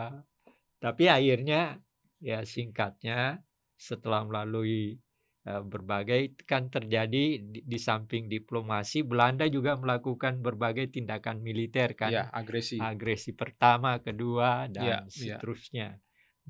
Tapi 0.82 1.04
akhirnya 1.06 1.78
ya 2.18 2.42
singkatnya 2.42 3.38
setelah 3.78 4.26
melalui 4.26 4.98
berbagai 5.44 6.36
kan 6.50 6.68
terjadi 6.68 7.40
di, 7.40 7.60
di 7.64 7.78
samping 7.80 8.28
diplomasi 8.28 9.06
Belanda 9.06 9.46
juga 9.48 9.78
melakukan 9.78 10.42
berbagai 10.44 10.92
tindakan 10.94 11.40
militer 11.46 11.94
kan. 11.96 12.14
Iya, 12.14 12.22
agresi. 12.32 12.78
Agresi 12.78 13.34
pertama, 13.34 13.98
kedua 14.06 14.70
dan 14.70 15.10
iya. 15.14 15.38
seterusnya. 15.46 15.98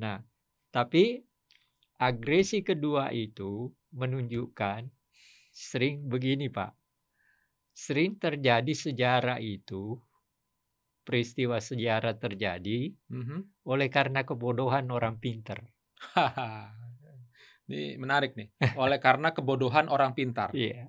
Nah, 0.02 0.20
tapi 0.72 1.24
agresi 2.00 2.60
kedua 2.66 3.10
itu 3.14 3.70
menunjukkan 3.96 4.82
sering 5.52 6.06
begini, 6.12 6.48
Pak. 6.52 6.72
Sering 7.72 8.20
terjadi 8.20 8.72
sejarah 8.84 9.38
itu 9.40 9.96
peristiwa 11.06 11.58
sejarah 11.68 12.14
terjadi 12.22 12.80
Mhm. 13.08 13.48
oleh 13.72 13.88
karena 13.96 14.20
kebodohan 14.28 14.86
orang 14.96 15.16
pinter. 15.24 15.58
Ini 17.68 18.00
menarik 18.00 18.32
nih. 18.32 18.48
Oleh 18.82 18.96
karena 18.96 19.36
kebodohan 19.36 19.92
orang 19.92 20.16
pintar. 20.16 20.50
Iya. 20.56 20.88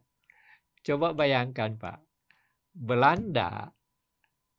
Coba 0.79 1.11
bayangkan, 1.11 1.75
Pak. 1.75 1.99
Belanda 2.71 3.75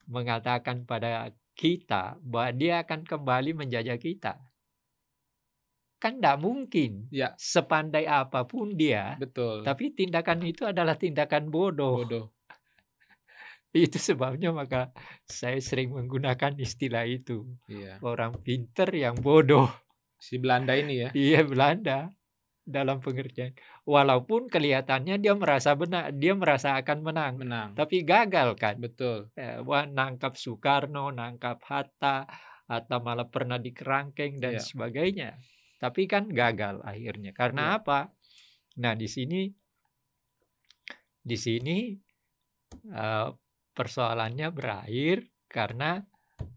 mengatakan 0.04 0.84
pada 0.84 1.32
kita 1.56 2.20
bahwa 2.20 2.50
dia 2.52 2.84
akan 2.84 3.08
kembali 3.08 3.56
menjajah 3.56 3.96
kita. 3.96 4.36
Kan 6.00 6.20
tidak 6.20 6.36
mungkin. 6.40 7.08
Ya. 7.08 7.32
Sepandai 7.40 8.04
apa 8.04 8.44
pun 8.44 8.76
dia, 8.76 9.16
Betul. 9.20 9.64
tapi 9.64 9.92
tindakan 9.92 10.44
itu 10.44 10.64
adalah 10.68 10.96
tindakan 10.96 11.48
bodoh. 11.48 12.04
bodoh. 12.04 12.26
Itu 13.70 14.02
sebabnya 14.02 14.50
maka 14.50 14.90
saya 15.30 15.62
sering 15.62 15.94
menggunakan 15.94 16.58
istilah 16.58 17.06
itu. 17.06 17.46
Iya. 17.70 18.02
Orang 18.02 18.42
pinter 18.42 18.90
yang 18.90 19.14
bodoh. 19.14 19.70
Si 20.20 20.36
Belanda 20.36 20.76
ini 20.76 21.08
ya. 21.08 21.10
Iya 21.16 21.42
Belanda 21.48 22.12
dalam 22.60 23.00
pengertian. 23.00 23.56
Walaupun 23.88 24.46
kelihatannya 24.46 25.16
dia 25.18 25.32
merasa 25.34 25.74
benar, 25.74 26.12
dia 26.14 26.36
merasa 26.36 26.76
akan 26.78 26.98
menang, 27.02 27.34
Menang. 27.40 27.68
tapi 27.74 28.04
gagal 28.04 28.54
kan. 28.54 28.76
Betul. 28.78 29.32
Eh, 29.34 29.58
wah, 29.64 29.88
nangkap 29.88 30.36
Soekarno, 30.38 31.10
nangkap 31.10 31.58
Hatta, 31.66 32.28
atau 32.70 32.98
malah 33.02 33.26
pernah 33.26 33.58
dikerangkeng 33.58 34.38
dan 34.38 34.60
Iya. 34.60 34.62
sebagainya. 34.62 35.30
Tapi 35.82 36.06
kan 36.06 36.28
gagal 36.30 36.84
akhirnya. 36.86 37.32
Karena 37.34 37.74
Iya. 37.74 37.76
apa? 37.82 38.00
Nah 38.78 38.94
di 38.94 39.08
sini, 39.10 39.50
di 41.18 41.36
sini 41.40 41.78
eh, 42.86 43.28
persoalannya 43.74 44.48
berakhir 44.54 45.26
karena 45.50 45.98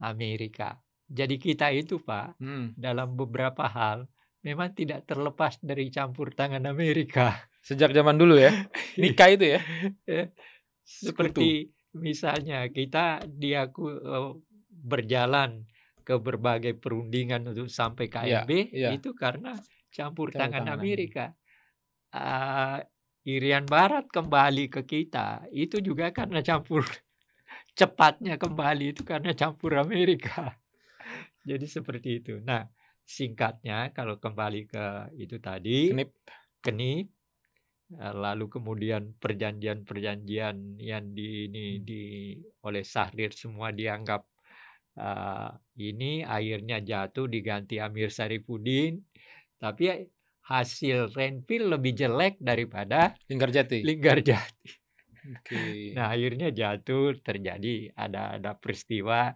Amerika. 0.06 0.78
Jadi 1.08 1.36
kita 1.38 1.70
itu 1.76 2.00
Pak, 2.00 2.40
Hmm. 2.40 2.74
dalam 2.76 3.14
beberapa 3.14 3.68
hal 3.68 4.08
memang 4.44 4.76
tidak 4.76 5.08
terlepas 5.08 5.60
dari 5.64 5.88
campur 5.88 6.36
tangan 6.36 6.64
Amerika. 6.68 7.32
Sejak 7.68 7.96
zaman 7.96 8.20
dulu 8.20 8.36
ya. 8.36 8.52
Nikah 9.00 9.30
itu 9.32 9.46
ya. 9.56 9.62
Eh, 10.04 10.28
Seperti 10.84 11.72
misalnya 11.96 12.68
kita 12.68 13.24
diaku 13.24 13.84
eh, 13.88 14.32
berjalan 14.70 15.64
ke 16.04 16.20
berbagai 16.20 16.76
perundingan 16.76 17.48
untuk 17.48 17.72
sampai 17.72 18.12
KMB 18.12 18.52
iya. 18.76 18.92
itu 18.92 19.16
karena 19.16 19.56
campur 19.88 20.28
Campur 20.28 20.36
tangan 20.36 20.68
tangan 20.68 20.76
Amerika. 20.76 21.26
Ah, 22.12 22.84
Irian 23.24 23.64
Barat 23.64 24.12
kembali 24.12 24.68
ke 24.68 24.84
kita 24.84 25.48
itu 25.56 25.80
juga 25.80 26.12
karena 26.12 26.44
campur 26.44 26.84
cepatnya 27.80 28.36
kembali 28.36 28.92
itu 28.92 29.08
karena 29.08 29.32
campur 29.32 29.80
Amerika. 29.80 30.60
Jadi 31.44 31.66
seperti 31.68 32.10
itu. 32.24 32.40
Nah, 32.40 32.64
singkatnya 33.04 33.92
kalau 33.92 34.16
kembali 34.16 34.62
ke 34.68 34.86
itu 35.20 35.38
tadi 35.44 35.92
Kenip. 35.92 36.10
Kenip 36.64 37.12
eh, 38.00 38.16
lalu 38.16 38.48
kemudian 38.48 39.12
perjanjian-perjanjian 39.20 40.80
yang 40.80 41.12
di 41.12 41.52
ini 41.52 41.66
Hmm. 41.78 41.84
di 41.84 42.04
oleh 42.64 42.84
Sahrir 42.88 43.36
semua 43.36 43.76
dianggap 43.76 44.24
eh, 44.98 45.52
ini 45.84 46.24
akhirnya 46.24 46.80
jatuh 46.80 47.28
diganti 47.28 47.84
Amir 47.84 48.08
Saripudin 48.08 49.04
tapi 49.60 49.92
hasil 50.44 51.16
Renville 51.16 51.72
lebih 51.72 51.96
jelek 51.96 52.36
daripada 52.40 53.16
Linggarjati. 53.32 53.80
Linggarjati. 53.84 54.68
Oke. 55.24 55.96
Nah, 55.96 56.12
akhirnya 56.12 56.52
jatuh 56.52 57.16
terjadi 57.24 57.96
ada 57.96 58.36
ada 58.36 58.52
peristiwa 58.60 59.32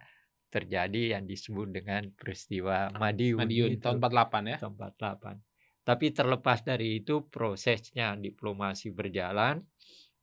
terjadi 0.48 1.20
yang 1.20 1.27
disebut 1.27 1.68
dengan 1.75 2.08
peristiwa 2.16 2.92
Madiun. 2.96 3.44
Madiun 3.44 3.72
itu. 3.75 3.84
tahun 3.84 4.00
48 4.00 4.54
ya. 4.56 4.58
tahun 4.63 4.74
48. 4.80 5.88
Tapi 5.88 6.06
terlepas 6.12 6.60
dari 6.68 7.00
itu 7.00 7.27
prosesnya 7.32 8.16
diplomasi 8.20 8.92
berjalan 8.92 9.63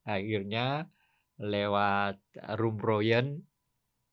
akhirnya 0.05 0.85
lewat 1.41 2.21
Rumroyen 2.61 3.41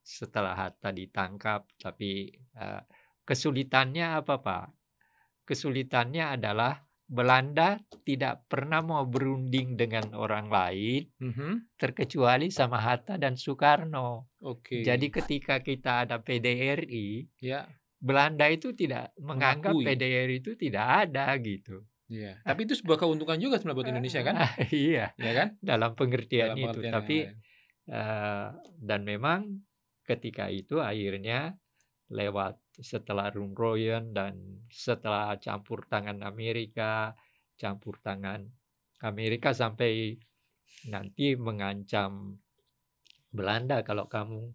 setelah 0.01 0.55
Hatta 0.55 0.95
ditangkap 0.95 1.67
tapi 1.77 2.31
eh, 2.35 2.83
kesulitannya 3.27 4.07
apa 4.23 4.35
Pak? 4.39 4.65
Kesulitannya 5.45 6.39
adalah 6.39 6.79
Belanda 7.11 7.75
tidak 8.01 8.47
pernah 8.47 8.79
mau 8.79 9.03
berunding 9.03 9.75
dengan 9.75 10.15
orang 10.15 10.47
lain 10.47 11.11
Mhm. 11.19 11.75
terkecuali 11.75 12.47
sama 12.47 12.79
Hatta 12.79 13.19
dan 13.19 13.35
Soekarno. 13.35 14.31
Oke. 14.39 14.79
Jadi 14.79 15.11
ketika 15.11 15.59
kita 15.59 16.07
ada 16.07 16.23
PDRI 16.23 17.27
ya. 17.37 17.67
Belanda 17.99 18.47
itu 18.47 18.71
tidak 18.71 19.11
menganggap 19.19 19.75
Mengakui. 19.75 19.85
PDRI 19.85 20.39
itu 20.39 20.55
tidak 20.55 20.85
ada 21.05 21.35
gitu. 21.37 21.83
Iya. 22.07 22.39
Tapi 22.41 22.63
itu 22.63 22.73
sebuah 22.73 22.97
keuntungan 22.97 23.35
juga 23.37 23.55
sebenarnya 23.55 23.77
buat 23.77 23.91
Indonesia 23.91 24.21
kan? 24.21 24.35
iya, 24.73 25.11
Ya 25.13 25.31
kan? 25.33 25.47
dalam 25.59 25.91
pengertian 25.93 26.55
Dalam 26.55 26.57
itu. 26.57 26.67
pengertian 26.71 26.87
yang 26.87 26.95
Tapi 26.97 27.17
eh, 27.87 28.47
dan 28.79 29.01
memang 29.03 29.39
ketika 30.03 30.47
itu 30.47 30.79
akhirnya 30.79 31.59
lewat 32.07 32.55
setelah 32.79 33.27
Rumroyen 33.33 34.15
dan 34.15 34.63
setelah 34.71 35.35
campur 35.41 35.83
tangan 35.91 36.23
Amerika, 36.23 37.11
campur 37.59 37.99
tangan 37.99 38.47
Amerika 39.03 39.51
sampai 39.51 40.15
nanti 40.87 41.35
mengancam 41.35 42.37
Belanda 43.31 43.83
kalau 43.83 44.07
kamu 44.07 44.51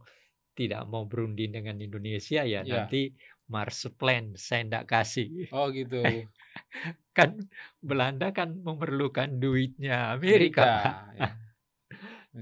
tidak 0.57 0.89
mau 0.89 1.05
berunding 1.05 1.53
dengan 1.53 1.77
Indonesia 1.81 2.41
ya 2.45 2.65
Ya. 2.65 2.89
nanti 2.89 3.13
Mars 3.47 3.87
Plan 3.95 4.33
saya 4.35 4.65
tidak 4.67 4.85
kasih. 4.91 5.47
Oh 5.53 5.69
gitu. 5.71 6.03
kan 7.19 7.37
Belanda 7.85 8.33
kan 8.33 8.57
memerlukan 8.59 9.37
duitnya 9.39 10.17
Amerika. 10.17 10.65
Pak. 10.65 11.05
ya. 11.21 11.29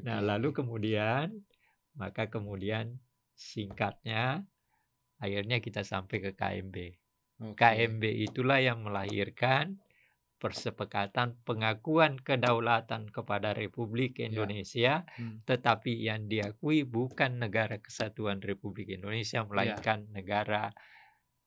Nah, 0.03 0.19
Oke. 0.19 0.27
lalu 0.27 0.49
kemudian 0.55 1.27
maka 1.95 2.27
kemudian 2.27 2.99
singkatnya 3.35 4.43
akhirnya 5.25 5.59
kita 5.59 5.81
sampai 5.83 6.21
ke 6.21 6.31
KMB. 6.33 6.77
Oke. 7.43 7.57
KMB 7.57 8.03
itulah 8.23 8.61
yang 8.61 8.85
melahirkan 8.85 9.81
persepakatan 10.37 11.41
pengakuan 11.41 12.21
kedaulatan 12.21 13.09
kepada 13.09 13.53
Republik 13.53 14.21
Indonesia 14.21 15.09
Hmm. 15.11 15.41
tetapi 15.43 15.97
yang 15.99 16.27
diakui 16.27 16.85
bukan 16.85 17.41
negara 17.41 17.81
kesatuan 17.81 18.39
Republik 18.39 18.93
Indonesia 18.93 19.41
melainkan 19.43 20.05
negara 20.11 20.69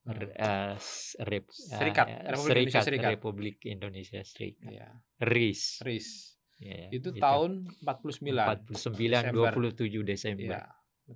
Hmm. 0.01 0.23
eh, 0.23 0.73
s- 0.77 1.13
rep- 1.19 1.51
Serikat, 1.51 2.07
eh, 2.07 2.31
Republik 2.31 2.47
Indonesia 2.57 2.81
Serikat. 2.81 3.09
Republik 3.11 3.57
Indonesia 3.65 4.21
Serikat. 4.23 4.71
Iya. 4.71 4.89
RIS. 5.19 5.61
RIS. 5.83 6.09
Ya, 6.57 6.89
Itu 6.89 7.13
tahun 7.13 7.69
49. 7.77 8.33
49 8.33 9.29
Desember. 9.29 9.51
27 9.53 10.01
Desember. 10.01 10.57
Iya. 10.57 10.65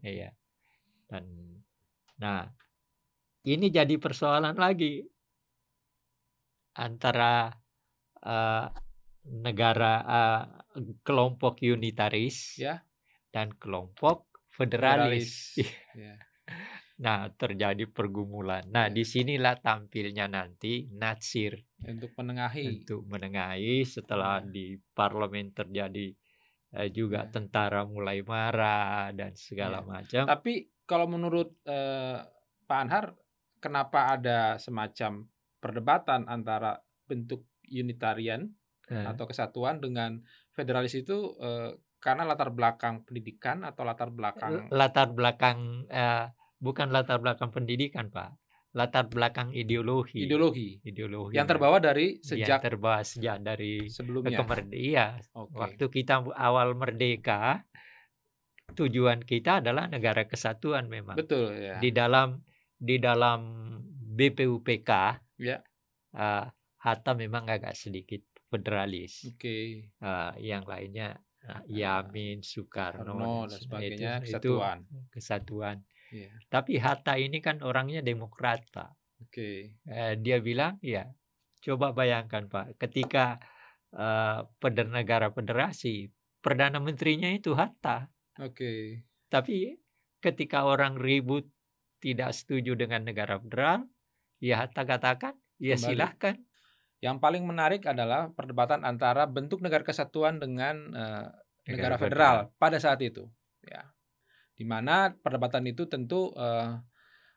Iya. 0.04 0.30
Dan 1.08 1.26
nah, 2.22 2.46
ini 3.50 3.68
jadi 3.74 3.98
persoalan 3.98 4.54
lagi 4.56 5.02
antara 6.78 7.50
eh, 8.22 8.68
negara 9.42 9.94
eh, 10.02 10.44
kelompok 11.04 11.62
unitaris 11.62 12.58
Ya. 12.58 12.82
dan 13.34 13.54
kelompok 13.58 14.30
federalis. 14.54 15.58
Ya. 15.98 16.16
Nah, 17.02 17.34
terjadi 17.34 17.90
pergumulan. 17.90 18.62
Nah, 18.70 18.86
Ya. 18.86 18.94
di 18.94 19.02
sinilah 19.02 19.58
tampilnya 19.58 20.30
nanti 20.30 20.86
Natsir 20.94 21.58
Untuk 21.82 22.14
menengahi. 22.14 22.86
untuk 22.86 23.10
menengahi 23.10 23.82
setelah 23.82 24.38
Ya. 24.46 24.54
di 24.54 24.66
parlemen 24.94 25.50
terjadi 25.50 26.14
eh, 26.78 26.90
juga 26.94 27.26
Ya. 27.26 27.32
tentara 27.34 27.90
mulai 27.90 28.22
marah 28.22 29.10
dan 29.18 29.34
segala 29.34 29.82
Ya. 29.82 29.88
macam. 29.90 30.24
Tapi 30.30 30.70
kalau 30.92 31.08
menurut 31.08 31.56
eh, 31.64 32.20
Pak 32.68 32.80
Anhar, 32.84 33.16
kenapa 33.64 34.20
ada 34.20 34.60
semacam 34.60 35.24
perdebatan 35.64 36.28
antara 36.28 36.84
bentuk 37.08 37.48
unitarian 37.72 38.52
Eh, 38.92 39.08
atau 39.08 39.24
kesatuan 39.24 39.80
dengan 39.80 40.20
federalis 40.52 41.00
itu 41.00 41.40
eh, 41.40 41.72
karena 42.04 42.28
latar 42.28 42.52
belakang 42.52 43.08
pendidikan 43.08 43.64
atau 43.64 43.88
latar 43.88 44.12
belakang 44.12 44.68
latar 44.68 45.16
belakang 45.16 45.88
eh, 45.88 46.28
bukan 46.60 46.92
latar 46.92 47.24
belakang 47.24 47.56
pendidikan, 47.56 48.12
Pak. 48.12 48.36
Latar 48.76 49.08
belakang 49.08 49.52
ideologi. 49.56 50.28
ideologi 50.28 50.80
Ideologi 50.84 51.36
yang 51.40 51.48
terbawa 51.48 51.80
dari 51.80 52.20
yang 52.20 52.24
sejak 52.24 52.60
terbawa 52.64 53.00
sejak 53.04 53.40
dari 53.40 53.88
sebelumnya. 53.88 54.44
kemerdekaan. 54.44 54.76
Iya, 54.76 55.08
Oke. 55.40 55.56
waktu 55.56 55.86
kita 55.88 56.28
awal 56.36 56.76
merdeka, 56.76 57.64
tujuan 58.74 59.22
kita 59.22 59.60
adalah 59.60 59.86
negara 59.86 60.24
kesatuan 60.24 60.88
memang. 60.88 61.16
Betul 61.16 61.54
ya. 61.56 61.78
Di 61.78 61.90
dalam 61.90 62.42
di 62.76 62.98
dalam 62.98 63.40
BPUPK, 64.12 64.92
Ya. 65.38 65.62
eh, 66.12 66.46
Hatta 66.78 67.14
memang 67.14 67.46
agak 67.46 67.74
sedikit 67.74 68.20
federalis. 68.50 69.24
Oke. 69.28 69.88
Eh, 69.88 70.32
yang 70.42 70.66
lainnya 70.66 71.16
eh, 71.42 71.62
Yamin, 71.74 72.42
Soekarno, 72.42 73.18
Karno 73.18 73.36
dan 73.46 73.50
se- 73.50 73.66
sebagainya 73.66 74.12
itu- 74.20 74.26
itu 74.26 74.30
kesatuan. 74.30 74.78
kesatuan. 75.10 75.78
Iya. 76.12 76.30
Tapi 76.48 76.78
Hatta 76.78 77.16
ini 77.16 77.40
kan 77.40 77.62
orangnya 77.62 78.02
demokrat, 78.02 78.62
Pak. 78.70 78.94
Oke. 79.22 79.80
Eh, 79.82 80.14
dia 80.18 80.38
bilang, 80.38 80.78
ya, 80.82 81.10
coba 81.60 81.94
bayangkan, 81.94 82.46
Pak, 82.46 82.78
ketika 82.78 83.42
pada 84.56 84.82
negara 84.84 85.30
federasi, 85.30 86.08
perdana 86.40 86.80
menterinya 86.80 87.28
itu 87.28 87.52
Hatta. 87.52 88.08
Oke. 88.42 89.06
Tapi 89.30 89.78
ketika 90.18 90.66
orang 90.66 90.98
ribut 90.98 91.46
tidak 92.02 92.34
setuju 92.34 92.74
dengan 92.74 93.06
negara 93.06 93.38
federal, 93.38 93.86
ya 94.42 94.66
Hatta 94.66 94.82
katakan, 94.84 95.38
ya 95.62 95.78
Kembali. 95.78 95.86
silahkan. 95.94 96.36
Yang 97.02 97.18
paling 97.18 97.44
menarik 97.46 97.86
adalah 97.86 98.30
perdebatan 98.34 98.86
antara 98.86 99.26
bentuk 99.26 99.62
negara 99.62 99.82
kesatuan 99.82 100.38
dengan 100.38 100.76
eh, 100.94 101.28
negara 101.70 101.98
federal 101.98 102.50
pada 102.58 102.78
saat 102.78 103.02
itu. 103.02 103.30
Ya. 103.66 103.90
Di 104.58 104.66
mana 104.66 105.14
perdebatan 105.22 105.66
itu 105.66 105.90
tentu 105.90 106.34
eh, 106.38 106.78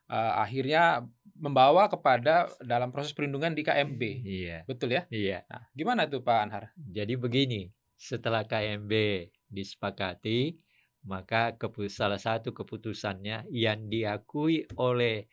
eh, 0.09 0.33
akhirnya 0.37 1.05
membawa 1.37 1.89
kepada 1.89 2.49
dalam 2.61 2.93
proses 2.93 3.13
perlindungan 3.13 3.57
di 3.57 3.65
KMB. 3.65 4.01
Iya, 4.21 4.57
Betul 4.69 4.97
ya? 4.97 5.05
iya. 5.09 5.45
Nah, 5.49 5.65
gimana 5.73 6.05
tuh 6.05 6.21
Pak 6.21 6.37
Anhar? 6.45 6.63
Jadi 6.77 7.17
begini, 7.17 7.69
setelah 7.97 8.45
KMB 8.45 8.91
disepakati, 9.49 10.64
maka 11.05 11.53
salah 11.87 12.17
satu 12.19 12.51
keputusannya 12.51 13.45
yang 13.53 13.87
diakui 13.89 14.65
oleh 14.77 15.25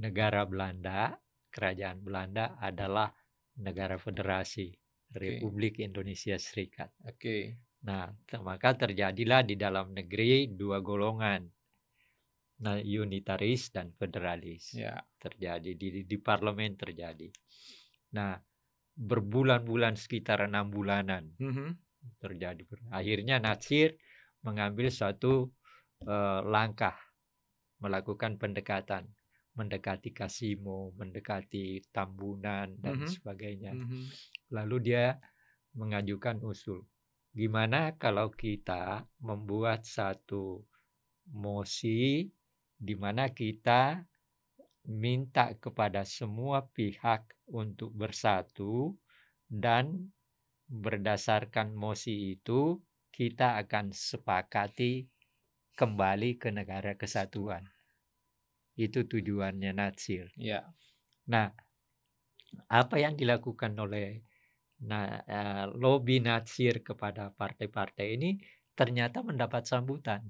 negara 0.00 0.42
Belanda, 0.48 1.14
kerajaan 1.52 2.02
Belanda 2.02 2.56
adalah 2.58 3.12
negara 3.60 4.00
federasi 4.00 4.74
Republik 5.14 5.78
Indonesia 5.78 6.34
Serikat. 6.40 6.90
Oke. 7.06 7.60
Nah, 7.86 8.10
te- 8.26 8.40
maka 8.40 8.74
terjadilah 8.74 9.44
di 9.46 9.54
dalam 9.54 9.92
negeri 9.94 10.50
dua 10.50 10.80
golongan. 10.80 11.46
nah 12.54 12.78
unitaris 12.78 13.74
dan 13.74 13.90
federalis 13.98 14.78
Ya. 14.78 15.02
terjadi 15.18 15.74
di 15.74 16.06
di 16.06 16.16
parlemen 16.22 16.78
terjadi. 16.78 17.28
Nah, 18.14 18.38
berbulan-bulan 18.94 19.98
sekitar 19.98 20.46
enam 20.46 20.70
bulanan 20.70 21.34
Mhm. 21.34 21.68
terjadi. 22.22 22.62
Akhirnya 22.94 23.42
Natsir 23.42 23.98
mengambil 24.46 24.88
suatu 24.92 25.50
eh, 26.04 26.40
langkah 26.54 26.96
melakukan 27.82 28.32
pendekatan, 28.42 29.04
mendekati 29.58 30.10
Kasimo, 30.14 30.94
mendekati 30.98 31.82
Tambunan 31.94 32.68
dan 32.84 32.96
Mhm. 33.02 33.08
sebagainya. 33.14 33.72
Mhm. 33.76 34.00
Lalu 34.56 34.76
dia 34.88 35.06
mengajukan 35.74 36.38
usul, 36.46 36.80
gimana 37.34 37.80
kalau 37.98 38.30
kita 38.30 39.04
membuat 39.20 39.82
satu 39.84 40.62
mosi 41.44 42.30
di 42.78 42.94
mana 42.94 43.24
kita 43.32 44.04
minta 44.84 45.56
kepada 45.56 46.04
semua 46.04 46.58
pihak 46.76 47.22
untuk 47.48 47.90
bersatu 47.96 48.92
dan 49.48 50.12
berdasarkan 50.68 51.72
mosi 51.76 52.36
itu 52.36 52.76
kita 53.14 53.62
akan 53.62 53.94
sepakati 53.94 55.06
kembali 55.78 56.30
ke 56.42 56.50
negara 56.50 56.98
kesatuan. 56.98 57.62
Itu 58.74 59.06
tujuannya 59.06 59.70
Natsir. 59.70 60.34
Ya. 60.34 60.66
Nah, 61.30 61.54
apa 62.66 62.96
yang 62.98 63.14
dilakukan 63.14 63.72
oleh 63.78 64.18
nah, 64.82 65.22
eh, 65.24 65.64
lobby 65.78 66.18
Natsir 66.18 66.82
kepada 66.82 67.30
partai-partai 67.30 68.06
ini 68.18 68.30
ternyata 68.74 69.22
mendapat 69.22 69.62
sambutan. 69.62 70.26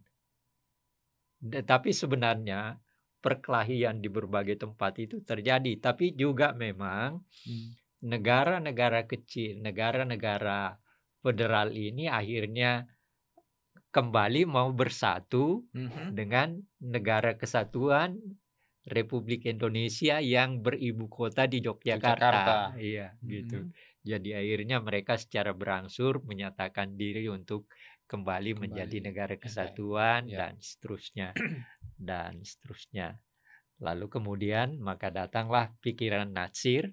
Tapi 1.44 1.90
sebenarnya 1.92 2.76
perkelahian 3.24 4.00
di 4.04 4.08
berbagai 4.12 4.60
tempat 4.60 5.00
itu 5.00 5.24
terjadi, 5.24 5.72
tapi 5.80 6.12
juga 6.12 6.52
memang 6.52 7.24
Hmm. 7.48 7.72
negara-negara 8.04 9.08
kecil, 9.08 9.60
negara-negara 9.64 10.76
federal 11.24 11.72
ini 11.72 12.04
akhirnya 12.12 12.84
kembali 13.94 14.44
mau 14.44 14.68
bersatu 14.74 15.64
Mhm. 15.72 16.12
dengan 16.12 16.48
negara 16.82 17.38
kesatuan 17.40 18.18
Republik 18.84 19.48
Indonesia 19.48 20.20
yang 20.20 20.60
beribu 20.60 21.08
kota 21.08 21.48
di 21.48 21.64
Yogyakarta. 21.64 22.20
Yogyakarta. 22.20 22.56
Iya, 22.76 23.06
gitu. 23.24 23.64
Mhm. 23.64 23.72
Jadi 24.04 24.30
akhirnya 24.36 24.76
mereka 24.84 25.16
secara 25.16 25.56
berangsur 25.56 26.20
menyatakan 26.28 26.92
diri 26.92 27.24
untuk 27.32 27.72
kembali, 28.04 28.52
menjadi 28.60 29.00
Kembali. 29.00 29.08
negara 29.08 29.34
Oke. 29.40 29.48
kesatuan 29.48 30.28
Ya. 30.28 30.52
dan 30.52 30.60
seterusnya 30.60 31.32
dan 31.96 32.44
seterusnya. 32.44 33.16
Lalu 33.80 34.06
kemudian 34.12 34.76
maka 34.76 35.08
datanglah 35.08 35.72
pikiran 35.80 36.28
Natsir 36.28 36.92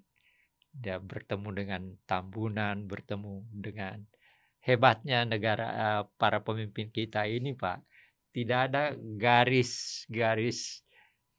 dia 0.71 0.95
bertemu 1.03 1.49
dengan 1.51 1.83
Tambunan, 2.07 2.87
bertemu 2.87 3.43
dengan 3.51 4.07
hebatnya 4.61 5.25
negara 5.25 5.67
eh, 5.73 6.03
para 6.17 6.39
pemimpin 6.45 6.87
kita 6.93 7.25
ini, 7.27 7.53
Pak. 7.57 7.81
Tidak 8.31 8.59
ada 8.71 8.95
garis-garis 8.95 10.85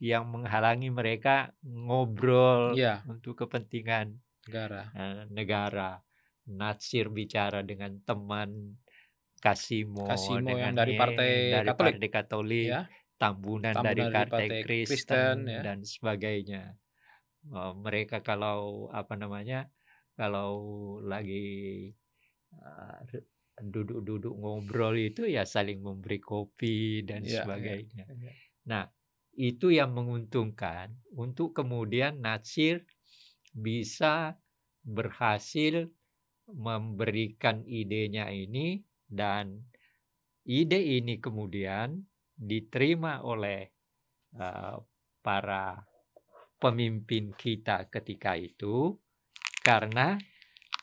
yang 0.02 0.26
menghalangi 0.28 0.90
mereka 0.90 1.54
ngobrol 1.62 2.74
Iya, 2.74 3.06
untuk 3.06 3.46
kepentingan 3.46 4.18
negara. 4.50 4.82
eh, 4.98 5.22
negara. 5.30 5.90
Natsir 6.42 7.06
bicara 7.06 7.62
dengan 7.62 8.02
teman 8.02 8.74
Kasimo, 9.38 10.06
Kasimo 10.06 10.54
yang 10.58 10.74
dengan 10.74 10.74
dari 10.82 10.92
Ye- 10.94 11.00
partai 11.00 11.30
dari 11.50 11.68
Katolik. 11.70 11.94
partai 11.94 12.08
Katolik, 12.10 12.66
Ya. 12.70 12.82
Tambunan, 13.18 13.70
Tambunan 13.74 13.86
dari 13.86 14.02
dari 14.02 14.10
partai 14.10 14.46
partai 14.50 14.60
Kristen, 14.66 14.90
Kristen, 14.90 15.36
ya. 15.46 15.60
dan 15.62 15.78
sebagainya. 15.86 16.62
Eh, 17.46 17.72
mereka 17.78 18.18
kalau 18.22 18.90
apa 18.90 19.14
namanya 19.14 19.70
kalau 20.18 20.50
lagi 21.02 21.90
duduk-duduk 23.62 24.34
ngobrol 24.34 24.96
itu 24.96 25.28
ya 25.28 25.44
saling 25.46 25.84
memberi 25.84 26.18
kopi 26.18 27.04
dan 27.06 27.22
Iya, 27.22 27.30
iya, 27.30 27.36
sebagainya. 27.44 28.04
iya. 28.10 28.32
Nah, 28.66 28.84
itu 29.36 29.72
yang 29.72 29.92
menguntungkan 29.96 30.92
untuk 31.16 31.56
kemudian 31.56 32.20
Natsir 32.20 32.84
bisa 33.52 34.36
berhasil 34.82 35.88
memberikan 36.48 37.62
idenya 37.64 38.28
ini 38.28 38.82
dan 39.06 39.62
ide 40.44 40.80
ini 40.80 41.22
kemudian 41.22 42.02
diterima 42.34 43.22
oleh 43.22 43.68
eh, 44.36 44.76
para 45.22 45.64
pemimpin 46.58 47.30
kita 47.36 47.86
ketika 47.88 48.34
itu 48.34 48.96
karena 49.62 50.18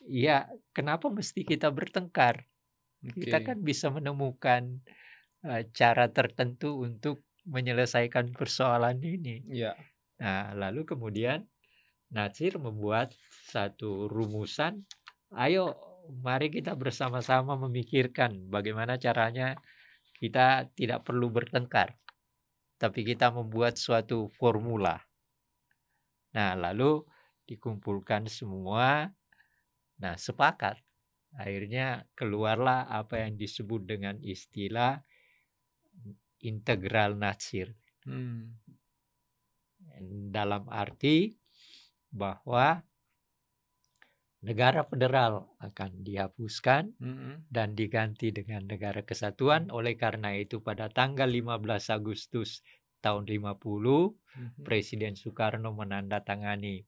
ya 0.09 0.49
kenapa 0.73 1.13
mesti 1.13 1.45
kita 1.45 1.69
bertengkar? 1.69 2.49
Kita 2.99 3.39
Oke. 3.39 3.47
kan 3.53 3.57
bisa 3.61 3.93
menemukan 3.93 4.81
eh, 5.45 5.63
cara 5.71 6.09
tertentu 6.11 6.83
untuk 6.83 7.23
menyelesaikan 7.47 8.33
persoalan 8.35 8.99
ini. 8.99 9.45
Iya. 9.47 9.77
Nah, 10.19 10.51
lalu 10.51 10.83
kemudian 10.83 11.47
Natsir 12.09 12.57
membuat 12.57 13.13
satu 13.47 14.09
rumusan, 14.09 14.83
ayo 15.37 15.77
mari 16.25 16.49
kita 16.49 16.73
bersama-sama 16.73 17.53
memikirkan 17.53 18.49
bagaimana 18.49 18.97
caranya 18.97 19.53
kita 20.17 20.67
tidak 20.73 21.05
perlu 21.05 21.29
bertengkar, 21.29 21.95
tapi 22.81 23.05
kita 23.05 23.29
membuat 23.29 23.77
suatu 23.77 24.27
formula. 24.35 24.97
Nah, 26.33 26.57
lalu 26.57 27.05
dikumpulkan 27.45 28.25
semua, 28.25 29.09
nah 29.99 30.15
sepakat. 30.15 30.79
Akhirnya 31.37 32.09
keluarlah 32.17 32.89
apa 32.89 33.21
yang 33.27 33.37
disebut 33.37 33.85
dengan 33.85 34.17
istilah 34.23 34.99
integral 36.41 37.19
Natsir. 37.19 37.75
Hmm. 38.07 38.55
dalam 40.31 40.63
arti 40.71 41.35
bahwa 42.09 42.79
negara 44.39 44.87
federal 44.87 45.51
akan 45.59 45.99
dihapuskan 46.07 46.95
Mhm. 46.95 47.51
dan 47.51 47.75
diganti 47.75 48.31
dengan 48.31 48.63
negara 48.65 49.03
kesatuan. 49.03 49.67
Oleh 49.69 49.99
karena 49.99 50.31
itu 50.39 50.63
pada 50.63 50.87
tanggal 50.87 51.27
15 51.27 51.91
Agustus 51.91 52.63
tahun 53.03 53.27
50 53.27 54.15
Mhm. 54.35 54.63
Presiden 54.63 55.13
Soekarno 55.19 55.75
menandatangani 55.75 56.87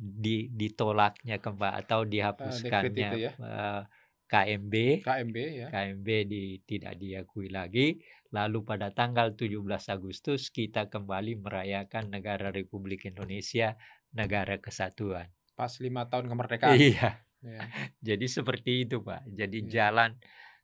di, 0.00 0.48
ditolaknya 0.48 1.36
kembali 1.36 1.74
atau 1.84 2.08
dihapuskannya 2.08 3.08
itu 3.12 3.18
ya. 3.28 3.32
eh, 3.36 3.82
KMB 4.30 4.74
KMB 5.04 5.36
ya. 5.36 5.66
KMB 5.68 6.08
di, 6.24 6.42
tidak 6.64 6.96
diakui 6.96 7.52
lagi. 7.52 8.00
Lalu 8.32 8.62
pada 8.62 8.94
tanggal 8.94 9.34
17 9.36 9.58
Agustus 9.90 10.48
kita 10.48 10.86
kembali 10.88 11.36
merayakan 11.36 12.08
negara 12.08 12.48
Republik 12.48 13.04
Indonesia, 13.04 13.74
negara 14.14 14.56
kesatuan. 14.56 15.28
Pas 15.52 15.76
lima 15.82 16.08
tahun 16.08 16.30
kemerdekaan. 16.32 16.78
Iya, 16.78 17.20
Ya. 17.40 17.60
jadi 18.00 18.26
seperti 18.28 18.84
itu 18.84 19.00
Pak. 19.00 19.24
Jadi 19.28 19.64
Iya. 19.64 19.68
jalan 19.90 20.10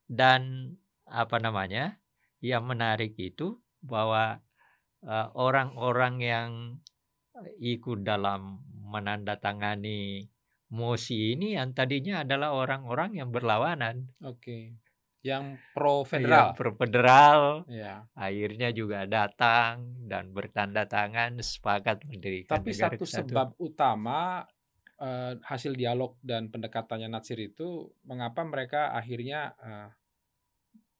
dan 0.06 0.72
apa 1.04 1.36
namanya? 1.42 1.98
Yang 2.40 2.64
menarik 2.64 3.12
itu 3.18 3.58
bahwa 3.82 4.40
eh, 5.02 5.28
orang-orang 5.34 6.14
yang 6.20 6.50
ikut 7.60 8.00
dalam 8.00 8.62
menandatangani 8.86 10.30
mosi 10.70 11.34
ini 11.34 11.54
yang 11.54 11.74
tadinya 11.74 12.22
adalah 12.22 12.54
orang-orang 12.54 13.18
yang 13.18 13.30
berlawanan, 13.30 14.10
Oke. 14.22 14.74
Yang 15.22 15.58
pro 15.74 16.02
yang 16.02 16.10
federal. 16.10 16.46
federal, 16.78 17.40
Ya. 17.66 18.06
akhirnya 18.14 18.70
juga 18.70 19.10
datang 19.10 20.06
dan 20.06 20.30
bertanda 20.30 20.86
tangan 20.86 21.42
sepakat 21.42 22.06
mendirikan 22.06 22.62
Tapi 22.62 22.70
negara 22.70 22.94
satu 22.94 23.02
kesatuan. 23.02 23.26
sebab 23.34 23.48
utama 23.58 24.46
eh, 24.96 25.34
hasil 25.42 25.74
dialog 25.74 26.14
dan 26.22 26.48
pendekatannya 26.48 27.10
Natsir 27.10 27.36
itu 27.36 27.90
mengapa 28.06 28.46
mereka 28.46 28.94
akhirnya 28.94 29.52
eh, 29.58 29.88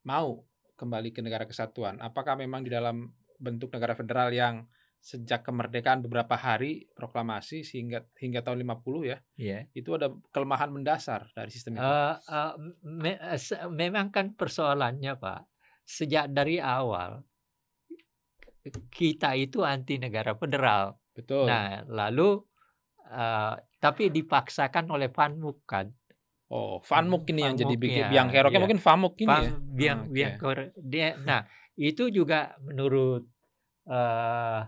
mau 0.05 0.43
kembali 0.77 1.11
ke 1.15 1.23
negara 1.25 1.49
kesatuan? 1.49 1.97
Apakah 2.03 2.37
memang 2.37 2.61
di 2.67 2.71
dalam 2.71 3.09
bentuk 3.39 3.73
negara 3.73 3.95
federal 3.97 4.29
yang 4.31 4.67
sejak 5.07 5.47
kemerdekaan 5.47 6.03
beberapa 6.03 6.35
hari 6.35 6.91
proklamasi 6.91 7.63
sehingga 7.63 8.03
hingga 8.19 8.43
tahun 8.43 8.67
50 8.67 9.07
ya, 9.07 9.23
Iya. 9.39 9.71
itu 9.71 9.95
ada 9.95 10.11
kelemahan 10.35 10.67
mendasar 10.67 11.31
dari 11.31 11.47
sistem 11.47 11.79
itu. 11.79 11.87
Eh, 11.87 12.15
eh, 12.27 12.53
me- 12.83 13.21
se- 13.39 13.63
memang 13.71 14.11
kan 14.11 14.35
persoalannya 14.35 15.15
Pak, 15.15 15.41
sejak 15.87 16.27
dari 16.29 16.59
awal 16.59 17.23
kita 18.91 19.39
itu 19.39 19.63
anti 19.63 19.95
negara 19.97 20.35
federal. 20.35 20.99
Betul. 21.15 21.47
Nah, 21.47 21.87
lalu 21.87 22.43
eh, 23.07 23.55
tapi 23.79 24.11
dipaksakan 24.11 24.91
oleh 24.91 25.07
Panmuk 25.07 25.63
kan. 25.63 25.87
oh, 26.47 26.79
Fanmuk 26.79 27.27
ini 27.31 27.43
yang 27.43 27.55
jadi 27.55 27.71
Fanmuk, 27.71 27.83
bikin 27.87 28.03
ya, 28.03 28.11
biang 28.11 28.29
keroknya 28.31 28.55
iya. 28.55 28.63
mungkin 28.63 28.81
Famuk 28.83 29.15
ini 29.17 29.27
ya. 29.27 29.35
Pam- 29.39 29.63
biang 29.71 30.01
biang 30.11 30.35
kor- 30.37 30.75
dia 30.79 31.09
nah 31.19 31.43
itu 31.75 32.07
juga 32.09 32.55
menurut 32.63 33.27
uh, 33.87 34.63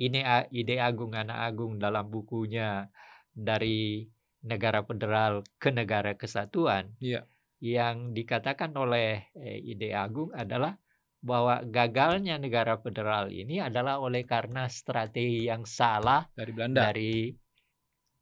ini 0.00 0.24
ide 0.48 0.80
Agung 0.80 1.12
Anak 1.12 1.38
Agung 1.52 1.76
dalam 1.76 2.08
bukunya 2.08 2.88
dari 3.30 4.08
negara 4.40 4.80
federal 4.80 5.44
ke 5.60 5.68
negara 5.68 6.16
kesatuan. 6.16 6.96
Iya. 7.04 7.28
Yang 7.60 8.16
dikatakan 8.16 8.72
oleh 8.72 9.28
eh, 9.36 9.60
ide 9.60 9.92
Agung 9.92 10.32
adalah 10.32 10.80
bahwa 11.20 11.60
gagalnya 11.68 12.40
negara 12.40 12.80
federal 12.80 13.28
ini 13.28 13.60
adalah 13.60 14.00
oleh 14.00 14.24
karena 14.24 14.64
strategi 14.72 15.44
yang 15.52 15.68
salah 15.68 16.24
dari 16.32 16.52
Belanda 16.56 16.88
dari 16.88 17.28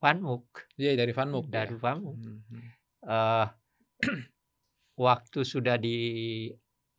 Van 0.02 0.18
Mook. 0.18 0.74
Iya 0.74 0.98
dari 0.98 1.14
Van 1.14 1.30
Mook. 1.30 1.46
Dari 1.46 1.74
ya. 1.74 1.78
Van 1.78 1.98
Mook. 2.02 2.18
Hmm, 2.18 2.40
hmm. 2.42 2.62
Uh, 3.06 3.46
waktu 5.06 5.46
sudah 5.46 5.78
di 5.78 5.98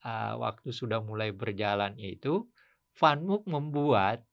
uh, 0.08 0.40
waktu 0.40 0.72
sudah 0.72 1.04
mulai 1.04 1.36
berjalan 1.36 2.00
itu 2.00 2.48
Van 2.96 3.20
Mook 3.20 3.44
membuat 3.44 4.24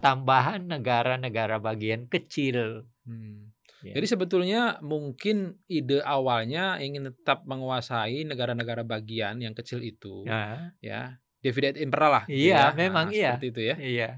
tambahan 0.00 0.68
negara-negara 0.68 1.60
bagian 1.60 2.06
kecil. 2.06 2.84
Hmm. 3.04 3.50
Ya. 3.80 3.96
Jadi 3.96 4.06
sebetulnya 4.12 4.76
mungkin 4.84 5.56
ide 5.64 6.04
awalnya 6.04 6.76
ingin 6.84 7.16
tetap 7.16 7.48
menguasai 7.48 8.28
negara-negara 8.28 8.84
bagian 8.84 9.40
yang 9.40 9.56
kecil 9.56 9.80
itu, 9.80 10.28
ya, 10.28 10.76
ya, 10.84 11.16
divide 11.40 11.80
impera 11.80 12.20
lah. 12.20 12.24
Gitu 12.28 12.52
iya, 12.52 12.70
ya. 12.70 12.76
memang 12.76 13.08
nah, 13.08 13.16
iya. 13.16 13.30
Seperti 13.32 13.48
itu 13.48 13.62
ya. 13.64 13.76
Iya. 13.80 14.10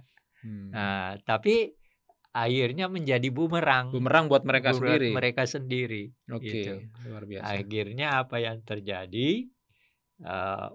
Hmm. 0.43 0.69
Nah, 0.75 1.15
tapi 1.23 1.79
akhirnya 2.35 2.91
menjadi 2.91 3.29
bumerang. 3.31 3.95
Bumerang 3.95 4.27
buat 4.27 4.43
mereka 4.43 4.75
buat 4.75 4.83
sendiri. 4.83 5.11
Mereka 5.15 5.43
sendiri. 5.47 6.03
Oke, 6.35 6.43
okay. 6.43 6.51
gitu. 6.51 6.75
luar 7.07 7.25
biasa. 7.31 7.55
Akhirnya 7.55 8.07
apa 8.19 8.37
yang 8.43 8.59
terjadi? 8.67 9.47
Uh, 10.23 10.75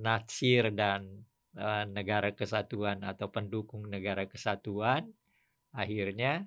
Natsir 0.00 0.70
dan 0.72 1.26
uh, 1.56 1.84
negara 1.88 2.34
kesatuan 2.36 3.02
atau 3.02 3.32
pendukung 3.32 3.88
negara 3.88 4.26
kesatuan 4.26 5.10
akhirnya 5.74 6.46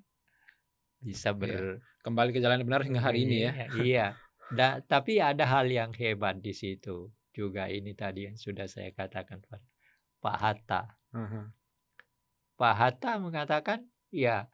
bisa 1.04 1.36
iya. 1.36 1.40
ber 1.40 1.52
iya. 1.52 1.74
kembali 2.04 2.30
ke 2.32 2.40
jalan 2.40 2.64
yang 2.64 2.68
benar 2.72 2.84
hingga 2.88 3.04
hari 3.04 3.28
ini 3.28 3.38
ya. 3.44 3.52
Iya. 3.52 3.68
iya. 3.84 4.08
Da, 4.54 4.68
tapi 4.86 5.18
ada 5.20 5.44
hal 5.48 5.68
yang 5.72 5.92
hebat 5.96 6.40
di 6.40 6.54
situ 6.56 7.10
juga 7.34 7.68
ini 7.68 7.96
tadi 7.98 8.30
yang 8.30 8.38
sudah 8.38 8.70
saya 8.70 8.94
katakan 8.96 9.44
Pak 10.24 10.38
Hatta. 10.40 10.82
Uh 11.12 11.20
-huh. 11.20 11.46
Pak 12.56 12.76
Hatta 12.76 13.18
mengatakan 13.18 13.88
ya 14.14 14.48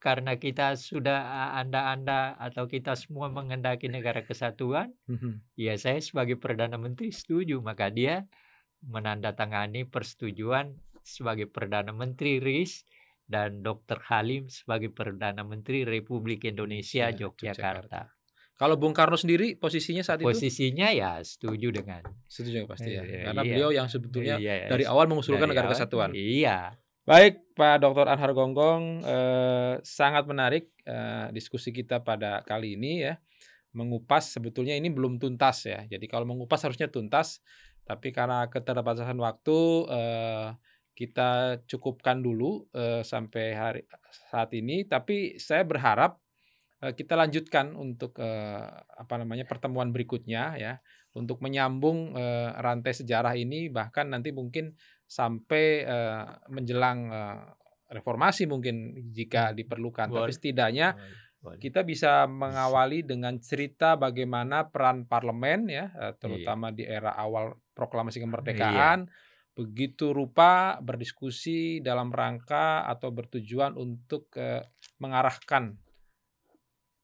karena 0.00 0.36
kita 0.36 0.76
sudah 0.76 1.52
anda-anda 1.56 2.36
atau 2.36 2.68
kita 2.68 2.92
semua 2.92 3.32
mengendaki 3.32 3.88
negara 3.88 4.24
kesatuan, 4.24 4.92
uh 5.08 5.14
-huh. 5.14 5.34
ya 5.56 5.76
saya 5.76 6.00
sebagai 6.00 6.40
perdana 6.40 6.80
menteri 6.80 7.12
setuju 7.12 7.60
maka 7.60 7.92
dia 7.92 8.24
menandatangani 8.88 9.88
persetujuan 9.88 10.76
sebagai 11.04 11.48
perdana 11.48 11.92
menteri 11.92 12.40
RIS 12.40 12.84
dan 13.24 13.64
Dr. 13.64 14.04
Halim 14.08 14.52
sebagai 14.52 14.92
Perdana 14.92 15.40
Menteri 15.42 15.82
Republik 15.88 16.44
Indonesia 16.44 17.08
ya, 17.08 17.24
Yogyakarta. 17.24 18.12
Kalau 18.54 18.78
Bung 18.78 18.94
Karno 18.94 19.18
sendiri 19.18 19.58
posisinya 19.58 20.06
saat 20.06 20.22
posisinya 20.22 20.30
itu? 20.30 20.38
Posisinya 20.38 20.88
ya 20.94 21.12
setuju 21.26 21.68
dengan. 21.74 22.02
Setuju 22.30 22.70
pasti 22.70 22.94
ya. 22.94 23.02
Eh, 23.02 23.26
Karena 23.26 23.42
iya. 23.42 23.50
beliau 23.50 23.70
yang 23.74 23.88
sebetulnya 23.90 24.38
iya, 24.38 24.70
dari 24.70 24.86
awal 24.86 25.10
mengusulkan 25.10 25.50
negara 25.50 25.66
awal, 25.66 25.74
kesatuan. 25.74 26.10
Iya. 26.14 26.78
Baik, 27.04 27.52
Pak 27.52 27.82
Dr. 27.82 28.06
Anhar 28.08 28.32
Gonggong, 28.32 29.02
eh, 29.02 29.74
sangat 29.82 30.24
menarik 30.30 30.70
eh, 30.86 31.34
diskusi 31.34 31.74
kita 31.74 32.06
pada 32.06 32.46
kali 32.46 32.78
ini 32.78 33.10
ya. 33.10 33.18
Mengupas 33.74 34.30
sebetulnya 34.30 34.78
ini 34.78 34.86
belum 34.86 35.18
tuntas 35.18 35.66
ya. 35.66 35.82
Jadi 35.90 36.06
kalau 36.06 36.22
mengupas 36.22 36.62
harusnya 36.62 36.86
tuntas, 36.86 37.42
tapi 37.84 38.12
karena 38.16 38.48
keterbatasan 38.48 39.20
waktu 39.20 39.58
eh, 39.92 40.48
kita 40.94 41.60
cukupkan 41.66 42.22
dulu 42.22 42.70
uh, 42.70 43.02
sampai 43.02 43.46
hari 43.52 43.82
saat 44.30 44.54
ini 44.54 44.86
tapi 44.86 45.34
saya 45.42 45.66
berharap 45.66 46.22
uh, 46.86 46.94
kita 46.94 47.18
lanjutkan 47.18 47.74
untuk 47.74 48.14
uh, 48.22 48.70
apa 48.94 49.14
namanya 49.18 49.42
pertemuan 49.42 49.90
berikutnya 49.90 50.54
ya 50.54 50.78
untuk 51.18 51.42
menyambung 51.42 52.14
uh, 52.14 52.54
rantai 52.62 52.94
sejarah 52.94 53.34
ini 53.34 53.74
bahkan 53.74 54.06
nanti 54.06 54.30
mungkin 54.30 54.78
sampai 55.10 55.82
uh, 55.82 56.46
menjelang 56.46 57.10
uh, 57.10 57.42
reformasi 57.90 58.46
mungkin 58.46 59.10
jika 59.10 59.50
hmm. 59.50 59.54
diperlukan 59.58 60.08
Boleh. 60.14 60.30
tapi 60.30 60.32
setidaknya 60.32 60.94
Boleh. 61.42 61.58
kita 61.58 61.82
bisa 61.82 62.30
mengawali 62.30 63.02
dengan 63.02 63.34
cerita 63.42 63.98
bagaimana 63.98 64.70
peran 64.70 65.10
parlemen 65.10 65.66
ya 65.66 65.90
iya. 65.90 66.14
terutama 66.14 66.70
iya. 66.70 66.76
di 66.78 66.84
era 66.86 67.18
awal 67.18 67.58
proklamasi 67.74 68.22
kemerdekaan 68.22 69.10
iya 69.10 69.32
begitu 69.54 70.10
rupa 70.10 70.82
berdiskusi 70.82 71.78
dalam 71.78 72.10
rangka 72.10 72.82
atau 72.90 73.14
bertujuan 73.14 73.78
untuk 73.78 74.34
uh, 74.34 74.58
mengarahkan 74.98 75.78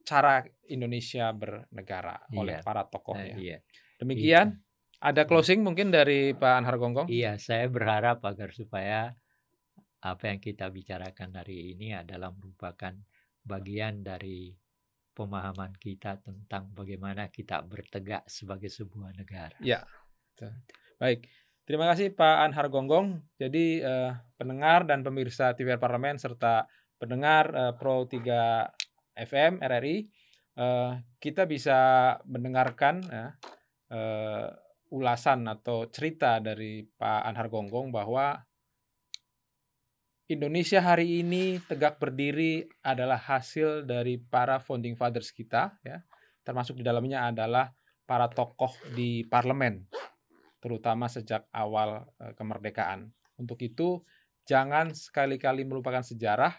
cara 0.03 0.43
Indonesia 0.67 1.31
bernegara 1.31 2.19
iya. 2.27 2.39
oleh 2.43 2.57
para 2.67 2.83
tokoh 2.91 3.15
nah, 3.15 3.23
ya. 3.23 3.37
Iya. 3.39 3.59
Demikian 4.03 4.47
iya. 4.51 4.59
ada 4.99 5.23
closing 5.31 5.63
mungkin 5.63 5.95
dari 5.95 6.35
Pak 6.35 6.53
Anhar 6.59 6.83
Gonggong? 6.83 7.07
Iya, 7.07 7.39
saya 7.39 7.71
berharap 7.71 8.19
agar 8.27 8.51
supaya 8.51 9.15
apa 10.03 10.23
yang 10.27 10.43
kita 10.43 10.67
bicarakan 10.75 11.39
hari 11.39 11.79
ini 11.79 11.95
adalah 11.95 12.35
merupakan 12.35 12.99
bagian 13.47 14.03
dari 14.03 14.51
pemahaman 15.15 15.77
kita 15.79 16.19
tentang 16.19 16.73
bagaimana 16.75 17.31
kita 17.31 17.63
bertegak 17.63 18.27
sebagai 18.27 18.73
sebuah 18.73 19.15
negara. 19.15 19.55
Ya. 19.63 19.87
Baik. 21.00 21.29
Terima 21.68 21.87
kasih 21.92 22.16
Pak 22.16 22.37
Anhar 22.50 22.66
Gonggong. 22.72 23.20
Jadi 23.38 23.79
eh, 23.85 24.12
pendengar 24.40 24.88
dan 24.88 25.05
pemirsa 25.05 25.53
TVR 25.53 25.79
Parlemen 25.79 26.18
serta 26.18 26.66
pendengar 27.00 27.53
eh, 27.53 27.72
Pro 27.76 28.05
3 28.05 29.20
FM 29.20 29.61
RRI, 29.61 29.96
eh, 30.57 30.92
kita 31.20 31.44
bisa 31.44 31.79
mendengarkan 32.24 33.05
ya, 33.05 33.26
eh, 33.92 34.48
ulasan 34.90 35.46
atau 35.46 35.87
cerita 35.88 36.42
dari 36.42 36.83
Pak 36.83 37.20
Anhar 37.24 37.46
Gonggong 37.46 37.94
bahwa 37.94 38.42
Indonesia 40.31 40.79
hari 40.79 41.26
ini 41.26 41.59
tegak 41.66 41.98
berdiri 41.98 42.62
adalah 42.87 43.18
hasil 43.18 43.83
dari 43.83 44.14
para 44.18 44.62
founding 44.62 44.94
fathers 44.94 45.35
kita 45.35 45.74
ya 45.83 46.07
termasuk 46.46 46.79
di 46.79 46.87
dalamnya 46.87 47.26
adalah 47.26 47.74
para 48.07 48.31
tokoh 48.31 48.70
di 48.94 49.26
parlemen 49.26 49.90
terutama 50.61 51.09
sejak 51.09 51.49
awal 51.51 52.07
kemerdekaan. 52.37 53.11
Untuk 53.40 53.59
itu, 53.64 54.05
jangan 54.44 54.92
sekali-kali 54.92 55.64
melupakan 55.64 56.05
sejarah 56.05 56.53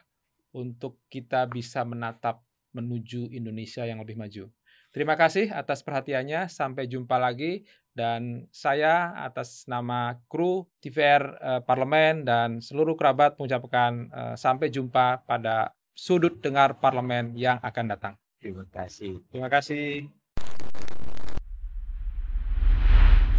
untuk 0.51 0.99
kita 1.07 1.47
bisa 1.47 1.85
menatap 1.87 2.43
menuju 2.75 3.31
Indonesia 3.31 3.83
yang 3.85 4.01
lebih 4.03 4.19
maju. 4.19 4.49
Terima 4.91 5.15
kasih 5.15 5.47
atas 5.51 5.83
perhatiannya. 5.83 6.51
Sampai 6.51 6.87
jumpa 6.87 7.15
lagi. 7.15 7.63
Dan 7.91 8.47
saya 8.55 9.11
atas 9.19 9.67
nama 9.67 10.15
kru 10.31 10.63
TVR 10.79 11.23
eh, 11.43 11.61
Parlemen 11.67 12.23
dan 12.23 12.63
seluruh 12.63 12.95
kerabat 12.95 13.35
mengucapkan 13.35 14.07
eh, 14.07 14.35
sampai 14.39 14.71
jumpa 14.71 15.27
pada 15.27 15.75
sudut 15.91 16.39
dengar 16.39 16.79
parlemen 16.79 17.35
yang 17.35 17.59
akan 17.59 17.85
datang. 17.91 18.13
Terima 18.39 18.63
kasih. 18.71 19.19
Terima 19.27 19.51
kasih. 19.51 20.20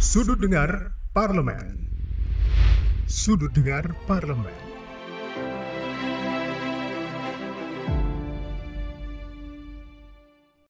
Sudut 0.03 0.35
Dengar 0.35 0.91
Parlemen. 1.15 1.87
Sudut 3.07 3.55
Dengar 3.55 3.95
Parlemen 4.03 4.72